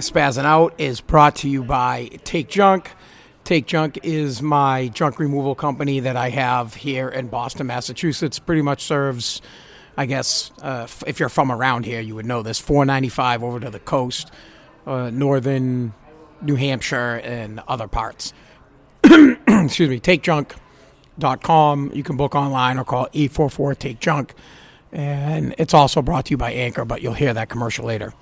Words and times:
Spazzing 0.00 0.44
Out 0.44 0.74
is 0.78 1.00
brought 1.00 1.36
to 1.36 1.48
you 1.48 1.62
by 1.62 2.08
Take 2.24 2.48
Junk. 2.48 2.90
Take 3.44 3.66
Junk 3.66 3.98
is 4.02 4.40
my 4.40 4.88
junk 4.88 5.18
removal 5.18 5.54
company 5.54 6.00
that 6.00 6.16
I 6.16 6.30
have 6.30 6.74
here 6.74 7.08
in 7.08 7.28
Boston, 7.28 7.66
Massachusetts. 7.66 8.38
Pretty 8.38 8.62
much 8.62 8.82
serves, 8.82 9.42
I 9.96 10.06
guess, 10.06 10.52
uh, 10.62 10.86
if 11.06 11.20
you're 11.20 11.28
from 11.28 11.52
around 11.52 11.84
here, 11.84 12.00
you 12.00 12.14
would 12.14 12.26
know 12.26 12.42
this. 12.42 12.58
495 12.58 13.42
over 13.42 13.60
to 13.60 13.70
the 13.70 13.78
coast, 13.78 14.30
uh, 14.86 15.10
northern 15.10 15.92
New 16.40 16.56
Hampshire, 16.56 17.20
and 17.22 17.60
other 17.68 17.86
parts. 17.88 18.32
Excuse 19.04 19.88
me. 19.88 20.00
TakeJunk.com. 20.00 21.92
You 21.94 22.02
can 22.02 22.16
book 22.16 22.34
online 22.34 22.78
or 22.78 22.84
call 22.84 23.08
844 23.12 23.74
Take 23.74 24.00
Junk. 24.00 24.34
And 24.92 25.54
it's 25.58 25.74
also 25.74 26.00
brought 26.02 26.26
to 26.26 26.30
you 26.30 26.36
by 26.36 26.52
Anchor, 26.52 26.84
but 26.84 27.02
you'll 27.02 27.14
hear 27.14 27.34
that 27.34 27.48
commercial 27.48 27.84
later. 27.84 28.14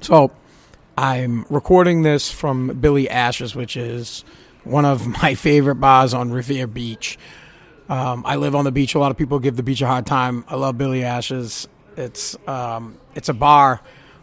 So 0.00 0.30
I'm 0.96 1.46
recording 1.48 2.02
this 2.02 2.30
from 2.30 2.78
Billy 2.80 3.08
Ashes, 3.08 3.54
which 3.54 3.76
is 3.76 4.24
one 4.64 4.84
of 4.84 5.06
my 5.22 5.34
favorite 5.34 5.76
bars 5.76 6.14
on 6.14 6.30
Revere 6.30 6.66
Beach. 6.66 7.18
Um, 7.88 8.22
I 8.26 8.36
live 8.36 8.54
on 8.54 8.64
the 8.64 8.72
beach. 8.72 8.94
A 8.94 8.98
lot 8.98 9.10
of 9.10 9.16
people 9.16 9.38
give 9.38 9.56
the 9.56 9.62
beach 9.62 9.82
a 9.82 9.86
hard 9.86 10.06
time. 10.06 10.44
I 10.48 10.56
love 10.56 10.78
Billy 10.78 11.02
Ashes. 11.02 11.68
It's 11.96 12.36
um, 12.46 12.96
it's 13.14 13.28
a 13.28 13.34
bar 13.34 13.80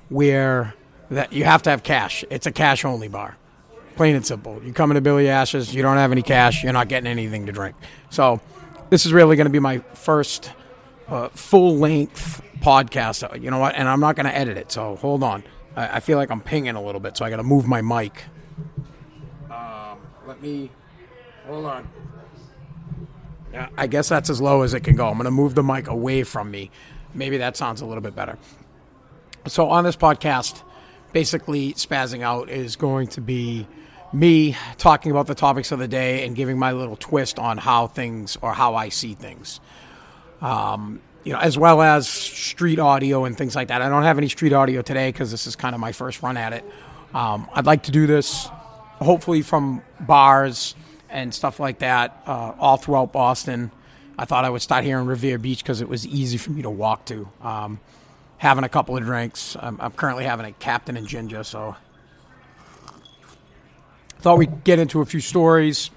where 0.09 0.73
that 1.11 1.33
you 1.33 1.43
have 1.43 1.63
to 1.63 1.69
have 1.69 1.83
cash. 1.83 2.23
It's 2.29 2.45
a 2.45 2.51
cash 2.51 2.85
only 2.85 3.07
bar, 3.07 3.37
plain 3.95 4.15
and 4.15 4.25
simple. 4.25 4.61
You 4.63 4.71
come 4.71 4.91
into 4.91 5.01
Billy 5.01 5.29
Ashes, 5.29 5.73
you 5.73 5.81
don't 5.81 5.97
have 5.97 6.11
any 6.11 6.21
cash, 6.21 6.63
you're 6.63 6.73
not 6.73 6.87
getting 6.87 7.07
anything 7.07 7.45
to 7.47 7.51
drink. 7.51 7.75
So 8.09 8.39
this 8.89 9.05
is 9.05 9.13
really 9.13 9.35
going 9.35 9.45
to 9.45 9.51
be 9.51 9.59
my 9.59 9.79
first 9.93 10.51
uh, 11.09 11.29
full 11.29 11.77
length 11.77 12.41
podcast. 12.59 13.41
You 13.41 13.51
know 13.51 13.59
what? 13.59 13.75
And 13.75 13.87
I'm 13.87 13.99
not 13.99 14.15
going 14.15 14.25
to 14.25 14.35
edit 14.35 14.57
it. 14.57 14.71
So 14.71 14.95
hold 14.95 15.23
on. 15.23 15.43
I, 15.77 15.97
I 15.97 15.99
feel 16.01 16.17
like 16.17 16.29
I'm 16.29 16.41
pinging 16.41 16.75
a 16.75 16.81
little 16.81 16.99
bit, 16.99 17.15
so 17.15 17.23
I 17.23 17.29
got 17.29 17.37
to 17.37 17.43
move 17.43 17.67
my 17.67 17.81
mic. 17.81 18.23
Um, 19.49 19.99
let 20.25 20.41
me 20.41 20.69
hold 21.45 21.65
on. 21.65 21.87
Yeah, 23.53 23.69
I 23.77 23.87
guess 23.87 24.09
that's 24.09 24.29
as 24.29 24.41
low 24.41 24.63
as 24.63 24.73
it 24.73 24.81
can 24.81 24.97
go. 24.97 25.07
I'm 25.07 25.13
going 25.13 25.25
to 25.25 25.31
move 25.31 25.55
the 25.55 25.63
mic 25.63 25.87
away 25.87 26.23
from 26.23 26.51
me. 26.51 26.69
Maybe 27.13 27.37
that 27.37 27.55
sounds 27.55 27.79
a 27.79 27.85
little 27.85 28.01
bit 28.01 28.15
better. 28.15 28.37
So 29.47 29.69
on 29.69 29.85
this 29.85 29.95
podcast, 29.95 30.63
basically 31.13 31.73
spazzing 31.73 32.21
out 32.21 32.49
is 32.49 32.75
going 32.75 33.07
to 33.09 33.21
be 33.21 33.65
me 34.11 34.55
talking 34.77 35.11
about 35.11 35.27
the 35.27 35.35
topics 35.35 35.71
of 35.71 35.79
the 35.79 35.87
day 35.87 36.25
and 36.25 36.35
giving 36.35 36.57
my 36.57 36.73
little 36.73 36.95
twist 36.97 37.39
on 37.39 37.57
how 37.57 37.87
things 37.87 38.37
or 38.41 38.53
how 38.53 38.75
I 38.75 38.89
see 38.89 39.13
things. 39.13 39.59
Um, 40.41 41.01
you 41.27 41.33
know, 41.33 41.39
as 41.39 41.57
well 41.57 41.81
as 41.81 42.07
street 42.07 42.79
audio 42.79 43.25
and 43.25 43.37
things 43.37 43.53
like 43.53 43.67
that. 43.67 43.81
I 43.81 43.89
don't 43.89 44.03
have 44.03 44.17
any 44.17 44.29
street 44.29 44.53
audio 44.53 44.81
today 44.81 45.11
because 45.11 45.29
this 45.29 45.45
is 45.45 45.57
kind 45.57 45.75
of 45.75 45.81
my 45.81 45.91
first 45.91 46.23
run 46.23 46.37
at 46.37 46.53
it. 46.53 46.63
Um, 47.13 47.49
I'd 47.53 47.65
like 47.65 47.83
to 47.83 47.91
do 47.91 48.07
this 48.07 48.47
hopefully 49.01 49.41
from 49.41 49.81
bars 49.99 50.73
and 51.09 51.33
stuff 51.33 51.59
like 51.59 51.79
that 51.79 52.23
uh, 52.25 52.53
all 52.57 52.77
throughout 52.77 53.11
Boston. 53.11 53.71
I 54.17 54.23
thought 54.23 54.45
I 54.45 54.49
would 54.49 54.61
start 54.61 54.85
here 54.85 54.99
in 54.99 55.05
Revere 55.05 55.37
Beach 55.37 55.61
because 55.61 55.81
it 55.81 55.89
was 55.89 56.07
easy 56.07 56.37
for 56.37 56.51
me 56.51 56.61
to 56.61 56.69
walk 56.69 57.03
to. 57.07 57.27
Um, 57.41 57.81
having 58.37 58.63
a 58.63 58.69
couple 58.69 58.95
of 58.95 59.03
drinks. 59.03 59.57
I'm, 59.59 59.81
I'm 59.81 59.91
currently 59.91 60.23
having 60.23 60.45
a 60.45 60.53
Captain 60.53 60.95
and 60.95 61.05
Ginger, 61.07 61.43
so 61.43 61.75
thought 64.19 64.37
we'd 64.37 64.63
get 64.63 64.79
into 64.79 65.01
a 65.01 65.05
few 65.05 65.19
stories. 65.19 65.89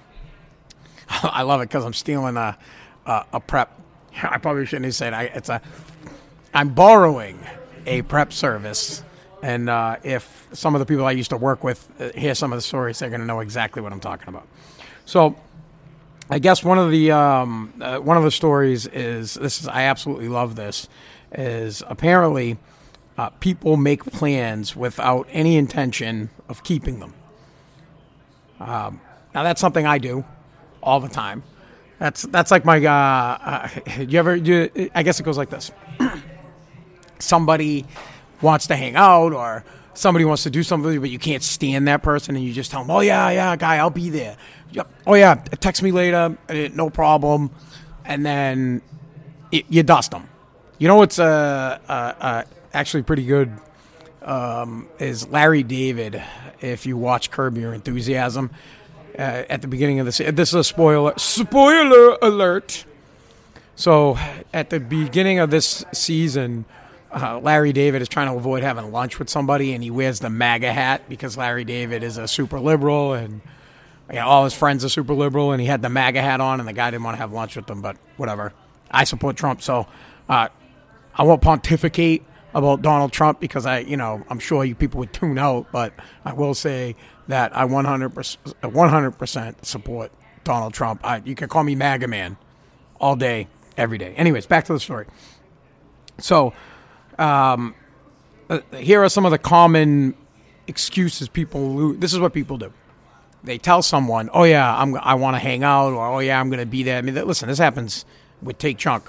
I 1.08 1.42
love 1.42 1.60
it 1.60 1.68
because 1.68 1.84
I'm 1.84 1.92
stealing 1.92 2.36
a, 2.36 2.58
a, 3.06 3.24
a 3.34 3.40
prep. 3.40 3.76
I 4.30 4.38
probably 4.38 4.66
shouldn't 4.66 4.86
have 4.86 4.94
said 4.94 5.12
I, 5.12 5.24
it's 5.24 5.48
a. 5.48 5.60
I'm 6.52 6.70
borrowing 6.70 7.38
a 7.86 8.02
prep 8.02 8.32
service, 8.32 9.02
and 9.42 9.70
uh, 9.70 9.96
if 10.02 10.48
some 10.52 10.74
of 10.74 10.80
the 10.80 10.86
people 10.86 11.06
I 11.06 11.12
used 11.12 11.30
to 11.30 11.36
work 11.36 11.62
with 11.62 11.88
uh, 12.00 12.10
hear 12.18 12.34
some 12.34 12.52
of 12.52 12.56
the 12.56 12.62
stories, 12.62 12.98
they're 12.98 13.08
going 13.08 13.20
to 13.20 13.26
know 13.26 13.40
exactly 13.40 13.82
what 13.82 13.92
I'm 13.92 14.00
talking 14.00 14.28
about. 14.28 14.46
So, 15.04 15.36
I 16.28 16.38
guess 16.38 16.64
one 16.64 16.78
of 16.78 16.90
the 16.90 17.12
um, 17.12 17.72
uh, 17.80 17.98
one 17.98 18.16
of 18.16 18.24
the 18.24 18.30
stories 18.30 18.86
is 18.86 19.34
this 19.34 19.60
is 19.60 19.68
I 19.68 19.82
absolutely 19.82 20.28
love 20.28 20.56
this 20.56 20.88
is 21.32 21.82
apparently 21.86 22.58
uh, 23.16 23.30
people 23.30 23.76
make 23.76 24.04
plans 24.04 24.74
without 24.74 25.28
any 25.30 25.56
intention 25.56 26.30
of 26.48 26.64
keeping 26.64 26.98
them. 26.98 27.14
Um, 28.58 29.00
now 29.34 29.42
that's 29.42 29.60
something 29.60 29.86
I 29.86 29.98
do 29.98 30.24
all 30.82 31.00
the 31.00 31.08
time. 31.08 31.42
That's 32.00 32.22
that's 32.22 32.50
like 32.50 32.64
my. 32.64 32.84
Uh, 32.84 32.88
uh, 32.90 33.68
you 34.00 34.18
ever? 34.18 34.34
You, 34.34 34.90
I 34.94 35.02
guess 35.02 35.20
it 35.20 35.22
goes 35.22 35.36
like 35.36 35.50
this. 35.50 35.70
somebody 37.18 37.84
wants 38.40 38.66
to 38.68 38.76
hang 38.76 38.96
out, 38.96 39.34
or 39.34 39.64
somebody 39.92 40.24
wants 40.24 40.42
to 40.44 40.50
do 40.50 40.62
something, 40.62 40.98
but 40.98 41.10
you 41.10 41.18
can't 41.18 41.42
stand 41.42 41.86
that 41.88 42.02
person, 42.02 42.34
and 42.36 42.44
you 42.44 42.54
just 42.54 42.70
tell 42.70 42.80
them, 42.80 42.90
"Oh 42.90 43.00
yeah, 43.00 43.28
yeah, 43.28 43.54
guy, 43.54 43.76
I'll 43.76 43.90
be 43.90 44.08
there." 44.08 44.38
Yep. 44.72 44.90
Oh 45.06 45.14
yeah, 45.14 45.34
text 45.34 45.82
me 45.82 45.92
later, 45.92 46.38
no 46.72 46.88
problem, 46.88 47.50
and 48.06 48.24
then 48.24 48.80
it, 49.52 49.66
you 49.68 49.82
dust 49.82 50.12
them. 50.12 50.26
You 50.78 50.88
know 50.88 50.96
what's 50.96 51.18
uh, 51.18 51.78
uh, 51.86 51.92
uh, 51.92 52.42
actually 52.72 53.02
pretty 53.02 53.26
good 53.26 53.52
um, 54.22 54.88
is 54.98 55.28
Larry 55.28 55.62
David. 55.62 56.22
If 56.62 56.86
you 56.86 56.96
watch 56.96 57.30
Curb 57.30 57.58
Your 57.58 57.74
Enthusiasm, 57.74 58.50
uh, 59.18 59.44
at 59.48 59.62
the 59.62 59.68
beginning 59.68 60.00
of 60.00 60.06
this, 60.06 60.18
this 60.18 60.50
is 60.50 60.54
a 60.54 60.64
spoiler. 60.64 61.14
Spoiler 61.16 62.16
alert. 62.22 62.84
So, 63.76 64.18
at 64.52 64.70
the 64.70 64.78
beginning 64.78 65.38
of 65.38 65.50
this 65.50 65.84
season, 65.92 66.66
uh, 67.12 67.40
Larry 67.40 67.72
David 67.72 68.02
is 68.02 68.08
trying 68.08 68.28
to 68.28 68.34
avoid 68.34 68.62
having 68.62 68.92
lunch 68.92 69.18
with 69.18 69.28
somebody, 69.28 69.72
and 69.72 69.82
he 69.82 69.90
wears 69.90 70.20
the 70.20 70.30
MAGA 70.30 70.72
hat 70.72 71.08
because 71.08 71.36
Larry 71.36 71.64
David 71.64 72.02
is 72.02 72.18
a 72.18 72.28
super 72.28 72.60
liberal, 72.60 73.14
and 73.14 73.40
you 74.10 74.16
know, 74.16 74.26
all 74.26 74.44
his 74.44 74.54
friends 74.54 74.84
are 74.84 74.88
super 74.88 75.14
liberal, 75.14 75.52
and 75.52 75.60
he 75.60 75.66
had 75.66 75.82
the 75.82 75.88
MAGA 75.88 76.20
hat 76.20 76.40
on, 76.40 76.60
and 76.60 76.68
the 76.68 76.72
guy 76.72 76.90
didn't 76.90 77.04
want 77.04 77.16
to 77.16 77.20
have 77.20 77.32
lunch 77.32 77.56
with 77.56 77.66
them, 77.66 77.80
but 77.80 77.96
whatever. 78.16 78.52
I 78.90 79.04
support 79.04 79.36
Trump, 79.36 79.62
so 79.62 79.86
uh, 80.28 80.48
I 81.14 81.22
won't 81.22 81.42
pontificate 81.42 82.24
about 82.54 82.82
Donald 82.82 83.12
Trump 83.12 83.40
because 83.40 83.66
I, 83.66 83.78
you 83.80 83.96
know, 83.96 84.24
I'm 84.28 84.38
sure 84.38 84.64
you 84.64 84.74
people 84.74 84.98
would 84.98 85.12
tune 85.12 85.38
out, 85.38 85.66
but 85.72 85.92
I 86.24 86.32
will 86.32 86.54
say 86.54 86.96
that 87.30 87.56
I 87.56 87.64
100%, 87.64 88.36
100% 88.62 89.64
support 89.64 90.12
Donald 90.44 90.74
Trump. 90.74 91.00
I, 91.04 91.22
you 91.24 91.34
can 91.34 91.48
call 91.48 91.64
me 91.64 91.74
MAGA 91.74 92.08
man 92.08 92.36
all 93.00 93.16
day, 93.16 93.48
every 93.76 93.98
day. 93.98 94.14
Anyways, 94.16 94.46
back 94.46 94.64
to 94.66 94.72
the 94.72 94.80
story. 94.80 95.06
So, 96.18 96.52
um, 97.18 97.74
uh, 98.48 98.60
here 98.76 99.02
are 99.02 99.08
some 99.08 99.24
of 99.24 99.30
the 99.30 99.38
common 99.38 100.14
excuses 100.66 101.28
people 101.28 101.74
lose. 101.74 101.98
This 101.98 102.12
is 102.12 102.18
what 102.18 102.32
people 102.32 102.58
do. 102.58 102.72
They 103.42 103.58
tell 103.58 103.82
someone, 103.82 104.28
"Oh 104.32 104.44
yeah, 104.44 104.76
I'm 104.76 104.96
I 104.96 105.14
want 105.14 105.36
to 105.36 105.38
hang 105.38 105.64
out," 105.64 105.92
or 105.92 106.06
"Oh 106.06 106.18
yeah, 106.18 106.40
I'm 106.40 106.50
going 106.50 106.60
to 106.60 106.66
be 106.66 106.82
there." 106.82 106.98
I 106.98 107.02
mean, 107.02 107.14
listen, 107.14 107.48
this 107.48 107.58
happens 107.58 108.04
with 108.42 108.58
Take 108.58 108.76
Junk 108.76 109.04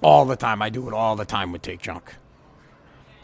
all 0.00 0.24
the 0.24 0.36
time. 0.36 0.62
I 0.62 0.70
do 0.70 0.88
it 0.88 0.94
all 0.94 1.16
the 1.16 1.24
time 1.24 1.52
with 1.52 1.62
Take 1.62 1.80
Junk. 1.80 2.14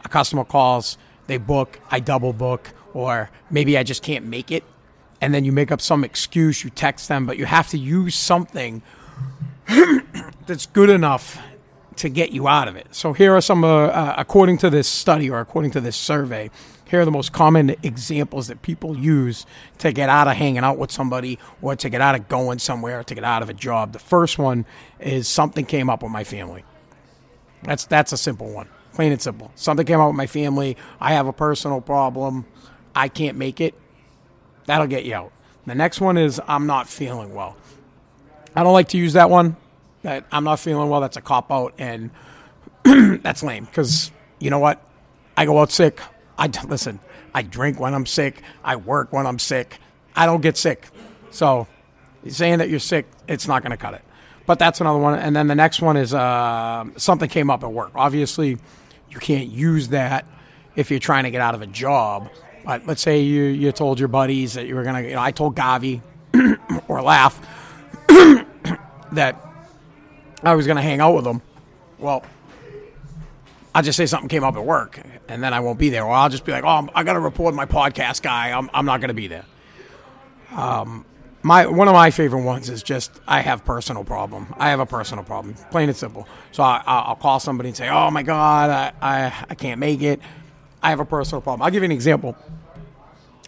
A 0.04 0.08
customer 0.08 0.44
calls, 0.44 0.98
they 1.26 1.38
book, 1.38 1.80
I 1.90 2.00
double 2.00 2.32
book, 2.32 2.72
or 2.92 3.30
maybe 3.50 3.76
I 3.78 3.82
just 3.82 4.02
can't 4.02 4.26
make 4.26 4.50
it. 4.50 4.64
And 5.20 5.32
then 5.32 5.44
you 5.44 5.52
make 5.52 5.72
up 5.72 5.80
some 5.80 6.04
excuse, 6.04 6.64
you 6.64 6.70
text 6.70 7.08
them, 7.08 7.26
but 7.26 7.38
you 7.38 7.46
have 7.46 7.68
to 7.70 7.78
use 7.78 8.14
something 8.14 8.82
that's 10.46 10.66
good 10.66 10.90
enough 10.90 11.40
to 11.96 12.08
get 12.08 12.32
you 12.32 12.48
out 12.48 12.68
of 12.68 12.76
it. 12.76 12.88
So 12.90 13.12
here 13.12 13.34
are 13.34 13.40
some, 13.40 13.64
uh, 13.64 13.86
uh, 13.86 14.14
according 14.18 14.58
to 14.58 14.70
this 14.70 14.88
study 14.88 15.30
or 15.30 15.40
according 15.40 15.70
to 15.72 15.80
this 15.80 15.96
survey, 15.96 16.50
here 16.86 17.00
are 17.00 17.04
the 17.04 17.10
most 17.10 17.32
common 17.32 17.74
examples 17.82 18.48
that 18.48 18.62
people 18.62 18.96
use 18.96 19.46
to 19.78 19.92
get 19.92 20.08
out 20.08 20.28
of 20.28 20.36
hanging 20.36 20.58
out 20.58 20.76
with 20.76 20.90
somebody 20.90 21.38
or 21.62 21.76
to 21.76 21.88
get 21.88 22.00
out 22.00 22.14
of 22.14 22.28
going 22.28 22.58
somewhere 22.58 23.02
to 23.04 23.14
get 23.14 23.24
out 23.24 23.42
of 23.42 23.48
a 23.48 23.54
job. 23.54 23.92
The 23.92 23.98
first 23.98 24.38
one 24.38 24.66
is 25.00 25.26
something 25.26 25.64
came 25.64 25.88
up 25.88 26.02
with 26.02 26.12
my 26.12 26.24
family. 26.24 26.64
That's 27.62 27.86
that's 27.86 28.12
a 28.12 28.18
simple 28.18 28.50
one. 28.50 28.68
Plain 28.94 29.12
and 29.12 29.20
simple. 29.20 29.50
Something 29.56 29.86
came 29.86 30.00
up 30.00 30.08
with 30.08 30.16
my 30.16 30.26
family. 30.26 30.76
I 31.00 31.14
have 31.14 31.26
a 31.26 31.32
personal 31.32 31.80
problem. 31.80 32.46
I 32.94 33.08
can't 33.08 33.36
make 33.36 33.60
it. 33.60 33.74
That'll 34.66 34.86
get 34.86 35.04
you 35.04 35.14
out. 35.14 35.32
The 35.66 35.74
next 35.74 36.00
one 36.00 36.16
is 36.16 36.40
I'm 36.46 36.66
not 36.66 36.88
feeling 36.88 37.34
well. 37.34 37.56
I 38.54 38.62
don't 38.62 38.72
like 38.72 38.88
to 38.88 38.98
use 38.98 39.14
that 39.14 39.30
one. 39.30 39.56
That 40.02 40.26
I'm 40.30 40.44
not 40.44 40.60
feeling 40.60 40.88
well. 40.88 41.00
That's 41.00 41.16
a 41.16 41.20
cop 41.20 41.50
out, 41.50 41.74
and 41.78 42.10
that's 43.22 43.42
lame. 43.42 43.64
Because 43.64 44.12
you 44.38 44.50
know 44.50 44.58
what? 44.58 44.80
I 45.36 45.46
go 45.46 45.58
out 45.58 45.72
sick. 45.72 46.00
I 46.38 46.50
listen. 46.66 47.00
I 47.34 47.42
drink 47.42 47.80
when 47.80 47.94
I'm 47.94 48.06
sick. 48.06 48.42
I 48.62 48.76
work 48.76 49.12
when 49.12 49.26
I'm 49.26 49.38
sick. 49.38 49.78
I 50.14 50.26
don't 50.26 50.40
get 50.40 50.56
sick. 50.56 50.86
So 51.30 51.66
saying 52.28 52.58
that 52.58 52.68
you're 52.68 52.78
sick, 52.78 53.06
it's 53.26 53.48
not 53.48 53.62
going 53.62 53.72
to 53.72 53.76
cut 53.76 53.94
it. 53.94 54.02
But 54.46 54.58
that's 54.58 54.80
another 54.80 54.98
one. 54.98 55.18
And 55.18 55.34
then 55.34 55.48
the 55.48 55.54
next 55.54 55.80
one 55.80 55.96
is 55.96 56.14
uh, 56.14 56.84
something 56.96 57.28
came 57.28 57.50
up 57.50 57.64
at 57.64 57.72
work. 57.72 57.90
Obviously, 57.94 58.58
you 59.14 59.20
can't 59.20 59.48
use 59.48 59.88
that 59.88 60.26
if 60.76 60.90
you're 60.90 61.00
trying 61.00 61.24
to 61.24 61.30
get 61.30 61.40
out 61.40 61.54
of 61.54 61.62
a 61.62 61.66
job. 61.66 62.28
But 62.64 62.86
let's 62.86 63.00
say 63.00 63.20
you, 63.20 63.44
you 63.44 63.72
told 63.72 63.98
your 63.98 64.08
buddies 64.08 64.54
that 64.54 64.66
you 64.66 64.74
were 64.74 64.82
going 64.82 65.02
to, 65.02 65.08
you 65.08 65.14
know, 65.14 65.22
I 65.22 65.30
told 65.30 65.54
Gavi 65.54 66.00
or 66.88 67.02
Laugh 67.02 67.38
that 69.12 69.36
I 70.42 70.54
was 70.54 70.66
going 70.66 70.76
to 70.76 70.82
hang 70.82 71.00
out 71.00 71.14
with 71.14 71.24
them. 71.24 71.42
Well, 71.98 72.24
I'll 73.74 73.82
just 73.82 73.96
say 73.96 74.06
something 74.06 74.28
came 74.28 74.44
up 74.44 74.56
at 74.56 74.64
work, 74.64 75.00
and 75.28 75.42
then 75.42 75.52
I 75.52 75.60
won't 75.60 75.78
be 75.78 75.90
there. 75.90 76.04
Or 76.04 76.12
I'll 76.12 76.28
just 76.28 76.44
be 76.44 76.52
like, 76.52 76.62
"Oh, 76.64 76.88
I 76.94 77.02
got 77.02 77.14
to 77.14 77.20
report 77.20 77.54
my 77.54 77.66
podcast 77.66 78.22
guy. 78.22 78.56
I'm, 78.56 78.70
I'm 78.72 78.86
not 78.86 79.00
going 79.00 79.08
to 79.08 79.14
be 79.14 79.26
there." 79.26 79.44
Um, 80.52 81.04
my 81.44 81.66
one 81.66 81.88
of 81.88 81.94
my 81.94 82.10
favorite 82.10 82.42
ones 82.42 82.70
is 82.70 82.82
just 82.82 83.12
I 83.28 83.42
have 83.42 83.66
personal 83.66 84.02
problem. 84.02 84.52
I 84.56 84.70
have 84.70 84.80
a 84.80 84.86
personal 84.86 85.24
problem, 85.24 85.54
plain 85.70 85.90
and 85.90 85.96
simple. 85.96 86.26
So 86.52 86.62
I, 86.62 86.82
I'll 86.86 87.16
call 87.16 87.38
somebody 87.38 87.68
and 87.68 87.76
say, 87.76 87.88
"Oh 87.90 88.10
my 88.10 88.22
God, 88.22 88.70
I, 88.70 88.92
I, 89.02 89.44
I 89.50 89.54
can't 89.54 89.78
make 89.78 90.00
it. 90.00 90.20
I 90.82 90.88
have 90.88 91.00
a 91.00 91.04
personal 91.04 91.42
problem." 91.42 91.62
I'll 91.62 91.70
give 91.70 91.82
you 91.82 91.86
an 91.86 91.92
example. 91.92 92.34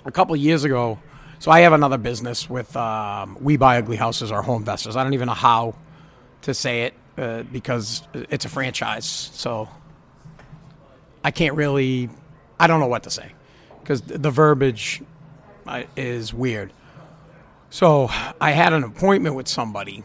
A 0.04 0.12
couple 0.12 0.36
years 0.36 0.62
ago, 0.62 1.00
so 1.38 1.50
I 1.50 1.60
have 1.60 1.72
another 1.72 1.96
business 1.96 2.48
with 2.50 2.76
um, 2.76 3.38
We 3.40 3.56
Buy 3.56 3.78
Ugly 3.78 3.96
Houses 3.96 4.30
or 4.30 4.42
Home 4.42 4.60
Investors. 4.60 4.94
I 4.94 5.02
don't 5.02 5.14
even 5.14 5.26
know 5.26 5.32
how 5.32 5.74
to 6.42 6.52
say 6.52 6.82
it 6.82 6.94
uh, 7.16 7.44
because 7.44 8.02
it's 8.12 8.44
a 8.44 8.48
franchise. 8.50 9.06
So 9.06 9.68
I 11.24 11.30
can't 11.30 11.56
really, 11.56 12.10
I 12.60 12.66
don't 12.66 12.78
know 12.78 12.86
what 12.86 13.02
to 13.04 13.10
say 13.10 13.32
because 13.80 14.02
the 14.02 14.30
verbiage 14.30 15.02
uh, 15.66 15.84
is 15.96 16.32
weird. 16.32 16.72
So 17.70 18.08
I 18.40 18.52
had 18.52 18.72
an 18.72 18.84
appointment 18.84 19.34
with 19.34 19.48
somebody 19.48 20.04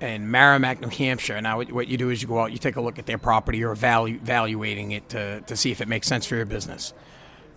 in 0.00 0.30
Merrimack, 0.30 0.80
New 0.80 0.88
Hampshire. 0.88 1.40
Now, 1.40 1.62
what 1.62 1.88
you 1.88 1.96
do 1.96 2.10
is 2.10 2.20
you 2.20 2.28
go 2.28 2.40
out, 2.40 2.52
you 2.52 2.58
take 2.58 2.76
a 2.76 2.80
look 2.80 2.98
at 2.98 3.06
their 3.06 3.18
property 3.18 3.64
or 3.64 3.74
value, 3.74 4.16
evaluating 4.16 4.92
it 4.92 5.08
to, 5.10 5.40
to 5.42 5.56
see 5.56 5.70
if 5.70 5.80
it 5.80 5.88
makes 5.88 6.06
sense 6.06 6.26
for 6.26 6.36
your 6.36 6.44
business. 6.44 6.92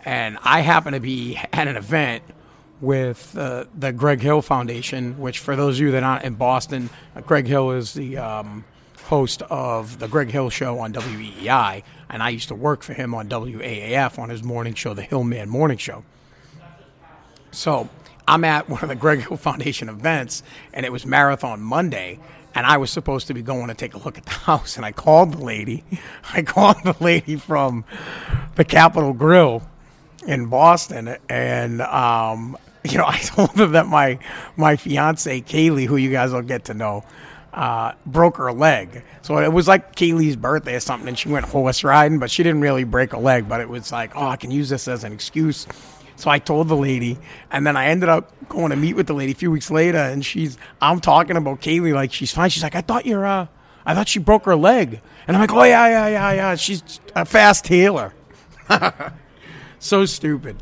And 0.06 0.38
I 0.44 0.62
happen 0.62 0.94
to 0.94 1.00
be 1.00 1.38
at 1.52 1.68
an 1.68 1.76
event 1.76 2.24
with 2.80 3.38
uh, 3.38 3.66
the 3.78 3.92
Greg 3.92 4.22
Hill 4.22 4.42
Foundation, 4.42 5.20
which, 5.20 5.40
for 5.40 5.56
those 5.56 5.78
of 5.78 5.82
you 5.82 5.92
that 5.92 6.04
aren't 6.04 6.24
in 6.24 6.36
Boston, 6.36 6.90
uh, 7.16 7.22
Greg 7.22 7.46
Hill 7.46 7.72
is 7.72 7.94
the 7.94 8.18
um, 8.18 8.64
host 9.04 9.42
of 9.50 10.00
the 10.00 10.08
Greg 10.08 10.32
Hill 10.32 10.50
Show 10.50 10.80
on 10.80 10.94
WEEI, 10.94 11.84
and 12.10 12.24
I 12.24 12.30
used 12.30 12.48
to 12.50 12.56
work 12.56 12.84
for 12.84 12.94
him 12.94 13.14
on 13.14 13.28
WAAF 13.28 14.18
on 14.18 14.30
his 14.30 14.44
morning 14.44 14.76
show, 14.76 14.94
the 14.94 15.02
Hillman 15.02 15.50
Morning 15.50 15.78
Show. 15.78 16.04
So 17.52 17.90
I'm 18.30 18.44
at 18.44 18.70
one 18.70 18.84
of 18.84 18.90
the 18.90 18.96
Greg 18.96 19.22
Hill 19.22 19.38
Foundation 19.38 19.90
events, 19.90 20.44
and 20.72 20.86
it 20.86 20.92
was 20.92 21.04
Marathon 21.04 21.62
Monday, 21.62 22.20
and 22.54 22.64
I 22.64 22.78
was 22.78 22.92
supposed 22.92 23.26
to 23.28 23.34
be 23.34 23.42
going 23.42 23.70
to 23.70 23.74
take 23.74 23.96
a 23.96 23.98
look 23.98 24.20
at 24.20 24.26
the 24.26 24.32
house, 24.46 24.78
and 24.78 24.86
I 24.86 24.92
called 24.92 25.34
the 25.34 25.44
lady. 25.44 25.84
I 26.34 26.44
called 26.44 26.78
the 26.84 26.96
lady 27.00 27.38
from 27.38 27.86
the 28.54 28.64
Capital 28.64 29.14
Grille 29.14 29.64
in 30.28 30.46
Boston, 30.46 31.18
and 31.28 31.82
um, 31.82 32.56
you 32.84 33.00
know, 33.00 33.06
I 33.08 33.18
told 33.18 33.50
her 33.58 33.66
that 33.66 33.88
my 33.88 34.20
my 34.56 34.76
fiance 34.76 35.42
Kaylee, 35.42 35.88
who 35.88 35.96
you 35.96 36.12
guys 36.12 36.32
will 36.32 36.44
get 36.44 36.66
to 36.66 36.76
know, 36.76 37.04
uh, 37.52 37.94
broke 38.06 38.38
her 38.38 38.54
leg. 38.54 39.04
So 39.24 39.40
it 39.40 39.52
was 39.52 39.68
like 39.68 39.96
Kaylee's 39.96 40.36
birthday 40.36 40.76
or 40.76 40.80
something, 40.82 41.08
and 41.08 41.18
she 41.18 41.30
went 41.30 41.46
horse 41.48 41.84
riding, 41.84 42.20
but 42.20 42.30
she 42.30 42.44
didn't 42.44 42.62
really 42.62 42.84
break 42.84 43.14
a 43.14 43.20
leg. 43.20 43.50
But 43.50 43.60
it 43.60 43.70
was 43.70 43.92
like, 43.92 44.16
oh, 44.16 44.28
I 44.28 44.36
can 44.36 44.52
use 44.52 44.70
this 44.70 44.88
as 44.88 45.04
an 45.04 45.14
excuse. 45.14 45.66
So 46.20 46.30
I 46.30 46.38
told 46.38 46.68
the 46.68 46.76
lady, 46.76 47.18
and 47.50 47.66
then 47.66 47.78
I 47.78 47.86
ended 47.86 48.10
up 48.10 48.50
going 48.50 48.72
to 48.72 48.76
meet 48.76 48.98
with 48.98 49.08
the 49.08 49.14
lady 49.14 49.32
a 49.32 49.36
few 49.36 49.50
weeks 49.50 49.72
later, 49.72 49.98
and 49.98 50.26
she's 50.26 50.58
I'm 50.82 51.00
talking 51.00 51.38
about 51.38 51.62
Kaylee 51.62 51.94
like 51.94 52.12
she's 52.12 52.34
fine. 52.34 52.50
She's 52.50 52.62
like, 52.62 52.76
I 52.76 52.82
thought 52.82 53.06
you're 53.06 53.26
uh, 53.26 53.48
I 53.86 53.96
thought 53.96 54.10
she 54.10 54.20
broke 54.20 54.44
her 54.44 54.58
leg, 54.58 55.00
and 55.28 55.38
I'm 55.38 55.42
like, 55.42 55.54
oh 55.54 55.64
yeah, 55.64 55.88
yeah, 55.88 56.08
yeah, 56.10 56.32
yeah. 56.34 56.56
She's 56.56 57.00
a 57.16 57.24
fast 57.24 57.68
healer. 57.68 58.14
so 59.80 60.06
stupid, 60.06 60.58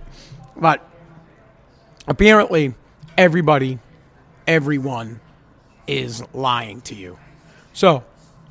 but 0.56 0.88
apparently 2.08 2.76
everybody, 3.18 3.80
everyone 4.46 5.20
is 5.88 6.24
lying 6.36 6.82
to 6.82 6.94
you. 6.94 7.18
So, 7.74 8.04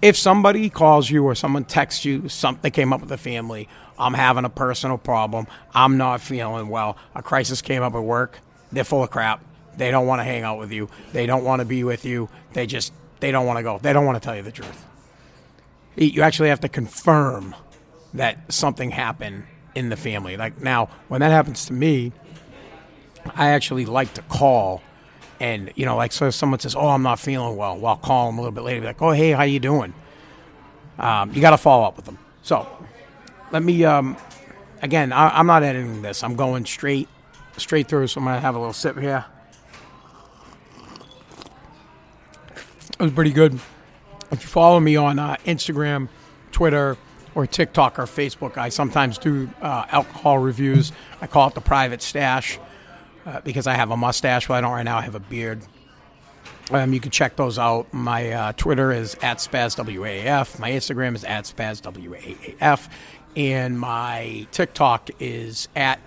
if 0.02 0.17
somebody 0.17 0.70
calls 0.70 1.09
you 1.09 1.23
or 1.23 1.37
someone 1.37 1.67
texts 1.67 2.05
you 2.05 2.29
something 2.29 2.73
came 2.73 2.93
up 2.93 2.99
with 2.99 3.11
the 3.11 3.17
family, 3.17 3.69
I'm 3.99 4.15
having 4.15 4.45
a 4.45 4.51
personal 4.51 4.99
problem, 4.99 5.47
I'm 5.75 5.97
not 5.97 6.21
feeling 6.21 6.69
well, 6.69 6.97
a 7.15 7.23
crisis 7.23 7.63
came 7.63 7.83
up 7.83 7.95
at 7.95 8.03
work, 8.03 8.39
they're 8.73 8.85
full 8.85 9.03
of 9.03 9.11
crap. 9.11 9.43
They 9.77 9.91
don't 9.91 10.07
want 10.07 10.21
to 10.21 10.25
hang 10.25 10.43
out 10.43 10.59
with 10.59 10.73
you. 10.73 10.89
They 11.13 11.27
don't 11.27 11.45
want 11.45 11.61
to 11.61 11.67
be 11.67 11.85
with 11.85 12.07
you. 12.07 12.31
They 12.55 12.67
just 12.67 12.95
they 13.21 13.31
don't 13.31 13.45
want 13.45 13.59
to 13.59 13.63
go. 13.63 13.79
They 13.79 13.93
don't 13.93 14.07
want 14.07 14.21
to 14.21 14.25
tell 14.25 14.35
you 14.35 14.43
the 14.43 14.51
truth. 14.51 14.85
You 15.97 16.23
actually 16.23 16.49
have 16.49 16.61
to 16.61 16.69
confirm 16.69 17.55
that 18.15 18.53
something 18.53 18.91
happened 18.91 19.45
in 19.75 19.91
the 19.91 19.97
family. 19.97 20.39
Like 20.39 20.61
now, 20.63 20.89
when 21.09 21.21
that 21.21 21.31
happens 21.31 21.67
to 21.67 21.75
me, 21.75 22.13
I 23.35 23.51
actually 23.51 23.85
like 23.85 24.15
to 24.15 24.23
call 24.23 24.83
and 25.41 25.73
you 25.75 25.85
know, 25.85 25.97
like 25.97 26.13
so, 26.13 26.29
if 26.29 26.35
someone 26.35 26.61
says, 26.61 26.75
"Oh, 26.75 26.89
I'm 26.89 27.03
not 27.03 27.21
feeling 27.21 27.57
well," 27.57 27.77
well, 27.77 27.93
I'll 27.93 27.97
call 27.97 28.27
them 28.27 28.39
a 28.39 28.41
little 28.41 28.55
bit 28.55 28.63
later, 28.65 28.81
be 28.81 28.87
like, 28.87 29.03
"Oh, 29.03 29.11
hey, 29.11 29.33
how 29.33 29.43
you 29.43 29.61
doing?" 29.61 29.93
Um, 30.99 31.33
you 31.35 31.43
got 31.43 31.51
to 31.51 31.59
follow 31.59 31.85
up 31.85 31.97
with 31.97 32.07
them. 32.07 32.19
So, 32.43 32.67
let 33.53 33.63
me. 33.63 33.85
Um, 33.85 34.17
again, 34.83 35.13
I, 35.13 35.41
am 35.41 35.47
not 35.47 35.63
editing 35.63 36.03
this. 36.03 36.23
I'm 36.23 36.37
going 36.37 36.65
straight, 36.67 37.09
straight 37.57 37.89
through. 37.89 38.07
So 38.09 38.21
I'm 38.21 38.27
gonna 38.27 38.41
have 38.41 38.55
a 38.55 38.59
little 38.59 38.73
sip 38.73 38.99
here. 38.99 39.25
It 42.99 43.03
was 43.03 43.13
pretty 43.13 43.33
good. 43.33 43.55
If 44.31 44.43
you 44.43 44.49
follow 44.49 44.81
me 44.81 44.97
on 44.97 45.19
uh, 45.19 45.37
Instagram, 45.45 46.09
Twitter, 46.51 46.97
or 47.35 47.47
TikTok 47.47 47.99
or 47.99 48.05
Facebook, 48.05 48.57
I 48.57 48.71
sometimes 48.71 49.19
do 49.19 49.51
uh, 49.61 49.85
alcohol 49.91 50.39
reviews. 50.39 50.93
I 51.21 51.27
call 51.27 51.49
it 51.49 51.55
the 51.55 51.61
private 51.61 52.01
stash 52.01 52.59
uh, 53.27 53.41
because 53.43 53.67
I 53.67 53.75
have 53.75 53.91
a 53.91 53.97
mustache, 53.97 54.49
but 54.49 54.55
I 54.55 54.61
don't 54.63 54.73
right 54.73 54.83
now. 54.83 54.97
I 54.97 55.03
have 55.03 55.15
a 55.15 55.21
beard. 55.21 55.63
Um, 56.71 56.93
you 56.93 57.01
can 57.01 57.11
check 57.11 57.37
those 57.37 57.59
out. 57.59 57.93
My 57.93 58.33
uh, 58.33 58.53
Twitter 58.53 58.91
is 58.91 59.15
at 59.23 59.39
SpazWAF. 59.39 60.59
My 60.59 60.71
Instagram 60.71 61.15
is 61.15 61.23
at 61.25 61.45
SpazWAF. 61.45 62.89
And 63.37 63.79
my 63.79 64.47
TikTok 64.50 65.11
is 65.21 65.69
at 65.77 66.00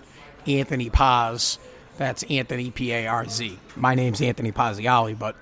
Anthony 0.48 0.90
Parz. 0.90 1.60
That's 1.98 2.24
Anthony 2.24 2.72
P 2.72 2.92
A 2.92 3.08
R 3.08 3.28
Z. 3.28 3.60
My 3.76 3.94
name's 3.94 4.20
Anthony 4.20 4.52
Parziale, 4.52 5.18
but 5.18 5.36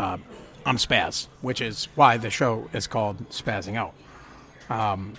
uh, 0.00 0.18
I'm 0.66 0.76
Spaz, 0.76 1.28
which 1.42 1.60
is 1.60 1.86
why 1.94 2.16
the 2.16 2.30
show 2.30 2.68
is 2.72 2.88
called 2.88 3.28
Spazzing 3.30 3.76
Out. 3.76 3.94
Um, 4.68 5.14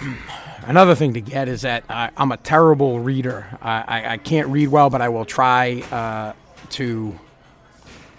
another 0.62 0.94
thing 0.94 1.14
to 1.14 1.20
get 1.20 1.48
is 1.48 1.62
that 1.62 1.84
I, 1.90 2.10
am 2.16 2.32
a 2.32 2.36
terrible 2.36 3.00
reader. 3.00 3.46
I, 3.60 3.84
I, 3.86 4.12
I, 4.12 4.16
can't 4.18 4.48
read 4.48 4.68
well, 4.68 4.90
but 4.90 5.00
I 5.00 5.08
will 5.08 5.24
try 5.24 5.82
uh, 5.90 6.32
to 6.70 7.18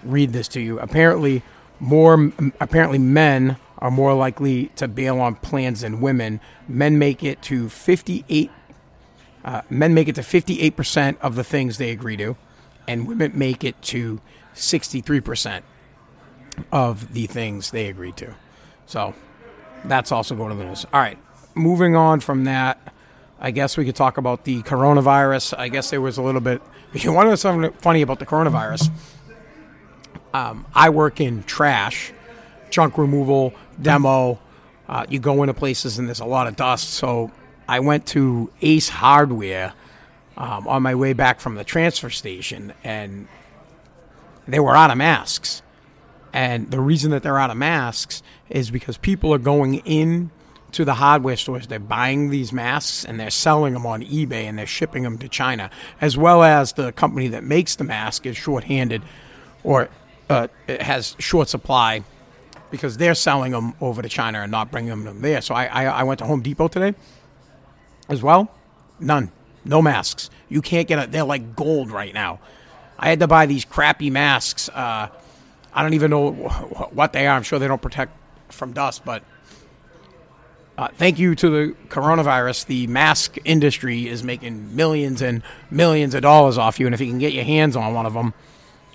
read 0.03 0.31
this 0.33 0.47
to 0.49 0.61
you. 0.61 0.79
Apparently, 0.79 1.43
more 1.79 2.31
apparently 2.59 2.97
men 2.97 3.57
are 3.83 3.91
more 3.91 4.15
likely 4.15 4.67
to 4.77 4.87
bail 4.87 5.19
on 5.19 5.35
plans 5.35 5.81
than 5.81 6.01
women. 6.01 6.41
Men 6.67 6.97
make 6.97 7.23
it 7.23 7.43
to 7.43 7.69
58. 7.69 8.49
Uh, 9.45 9.61
men 9.69 9.93
make 9.93 10.07
it 10.07 10.15
to 10.15 10.23
58 10.23 10.75
percent 10.75 11.17
of 11.21 11.35
the 11.35 11.43
things 11.43 11.77
they 11.77 11.91
agree 11.91 12.17
to, 12.17 12.35
and 12.87 13.07
women 13.07 13.33
make 13.35 13.63
it 13.63 13.79
to 13.83 14.21
63 14.55 15.19
percent 15.19 15.65
of 16.71 17.13
the 17.13 17.27
things 17.27 17.69
they 17.69 17.87
agree 17.87 18.13
to. 18.13 18.33
So 18.87 19.13
that's 19.85 20.11
also 20.11 20.35
going 20.35 20.49
to 20.49 20.55
the 20.55 20.65
news. 20.65 20.85
All 20.91 20.99
right 20.99 21.19
moving 21.55 21.95
on 21.95 22.19
from 22.19 22.45
that, 22.45 22.93
I 23.39 23.51
guess 23.51 23.77
we 23.77 23.85
could 23.85 23.95
talk 23.95 24.17
about 24.17 24.45
the 24.45 24.61
coronavirus. 24.63 25.57
I 25.57 25.69
guess 25.69 25.89
there 25.89 26.01
was 26.01 26.17
a 26.17 26.21
little 26.21 26.41
bit. 26.41 26.61
You 26.93 27.11
want 27.11 27.25
to 27.25 27.29
know 27.31 27.35
something 27.35 27.71
funny 27.79 28.03
about 28.03 28.19
the 28.19 28.27
coronavirus, 28.27 28.91
um, 30.31 30.63
I 30.75 30.91
work 30.91 31.19
in 31.19 31.41
trash, 31.41 32.13
junk 32.73 32.97
removal, 32.97 33.53
demo. 33.81 34.39
Uh, 34.89 35.05
you 35.07 35.19
go 35.19 35.43
into 35.43 35.53
places 35.53 35.97
and 35.97 36.07
there's 36.07 36.19
a 36.19 36.25
lot 36.25 36.47
of 36.47 36.55
dust. 36.55 36.89
So 36.89 37.31
I 37.67 37.79
went 37.79 38.05
to 38.07 38.51
Ace 38.61 38.89
Hardware 38.89 39.73
um, 40.35 40.67
on 40.67 40.83
my 40.83 40.95
way 40.95 41.13
back 41.13 41.39
from 41.39 41.55
the 41.55 41.63
transfer 41.63 42.09
station, 42.09 42.73
and 42.83 43.27
they 44.47 44.59
were 44.59 44.75
out 44.75 44.91
of 44.91 44.97
masks. 44.97 45.61
And 46.33 46.71
the 46.71 46.79
reason 46.79 47.11
that 47.11 47.21
they're 47.21 47.37
out 47.37 47.51
of 47.51 47.57
masks 47.57 48.23
is 48.49 48.71
because 48.71 48.97
people 48.97 49.33
are 49.33 49.39
going 49.39 49.75
in 49.85 50.31
to 50.71 50.83
the 50.83 50.95
hardware 50.95 51.37
stores. 51.37 51.67
They're 51.67 51.77
buying 51.77 52.31
these 52.31 52.51
masks 52.51 53.05
and 53.05 53.19
they're 53.19 53.29
selling 53.29 53.73
them 53.73 53.85
on 53.85 54.01
eBay 54.01 54.45
and 54.45 54.57
they're 54.57 54.65
shipping 54.65 55.03
them 55.03 55.19
to 55.19 55.29
China, 55.29 55.69
as 56.01 56.17
well 56.17 56.41
as 56.41 56.73
the 56.73 56.91
company 56.91 57.27
that 57.27 57.43
makes 57.43 57.75
the 57.75 57.83
mask 57.83 58.25
is 58.25 58.35
shorthanded 58.35 59.03
or 59.63 59.89
uh, 60.31 60.47
has 60.67 61.15
short 61.19 61.49
supply 61.49 62.03
because 62.73 62.97
they're 62.97 63.13
selling 63.13 63.51
them 63.51 63.75
over 63.79 64.01
to 64.01 64.09
China 64.09 64.41
and 64.41 64.51
not 64.51 64.71
bringing 64.71 65.03
them 65.03 65.21
there. 65.21 65.41
So 65.41 65.53
I, 65.53 65.65
I, 65.65 65.83
I 65.83 66.03
went 66.03 66.17
to 66.21 66.25
Home 66.25 66.41
Depot 66.41 66.67
today 66.67 66.95
as 68.09 68.23
well. 68.23 68.51
None. 68.99 69.31
No 69.63 69.79
masks. 69.79 70.31
You 70.49 70.63
can't 70.63 70.87
get 70.87 70.97
it. 70.97 71.11
They're 71.11 71.23
like 71.23 71.55
gold 71.55 71.91
right 71.91 72.11
now. 72.11 72.39
I 72.97 73.09
had 73.09 73.19
to 73.19 73.27
buy 73.27 73.45
these 73.45 73.63
crappy 73.63 74.09
masks. 74.09 74.69
Uh, 74.69 75.09
I 75.71 75.83
don't 75.83 75.93
even 75.93 76.09
know 76.09 76.31
what 76.31 77.13
they 77.13 77.27
are. 77.27 77.35
I'm 77.35 77.43
sure 77.43 77.59
they 77.59 77.67
don't 77.67 77.79
protect 77.79 78.11
from 78.49 78.73
dust, 78.73 79.05
but 79.05 79.21
uh, 80.75 80.87
thank 80.95 81.19
you 81.19 81.35
to 81.35 81.49
the 81.51 81.75
coronavirus, 81.89 82.65
the 82.65 82.87
mask 82.87 83.37
industry 83.45 84.07
is 84.07 84.23
making 84.23 84.75
millions 84.75 85.21
and 85.21 85.43
millions 85.69 86.15
of 86.15 86.23
dollars 86.23 86.57
off 86.57 86.79
you. 86.79 86.87
And 86.87 86.95
if 86.95 87.01
you 87.01 87.07
can 87.07 87.19
get 87.19 87.33
your 87.33 87.43
hands 87.43 87.75
on 87.75 87.93
one 87.93 88.07
of 88.07 88.15
them, 88.15 88.33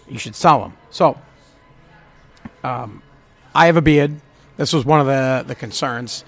you 0.08 0.18
should 0.18 0.34
sell 0.34 0.62
them. 0.62 0.72
So, 0.90 1.16
um, 2.64 3.04
I 3.58 3.66
have 3.66 3.76
a 3.76 3.82
beard. 3.82 4.20
This 4.56 4.72
was 4.72 4.84
one 4.84 5.00
of 5.00 5.06
the, 5.06 5.42
the 5.44 5.56
concerns. 5.56 6.24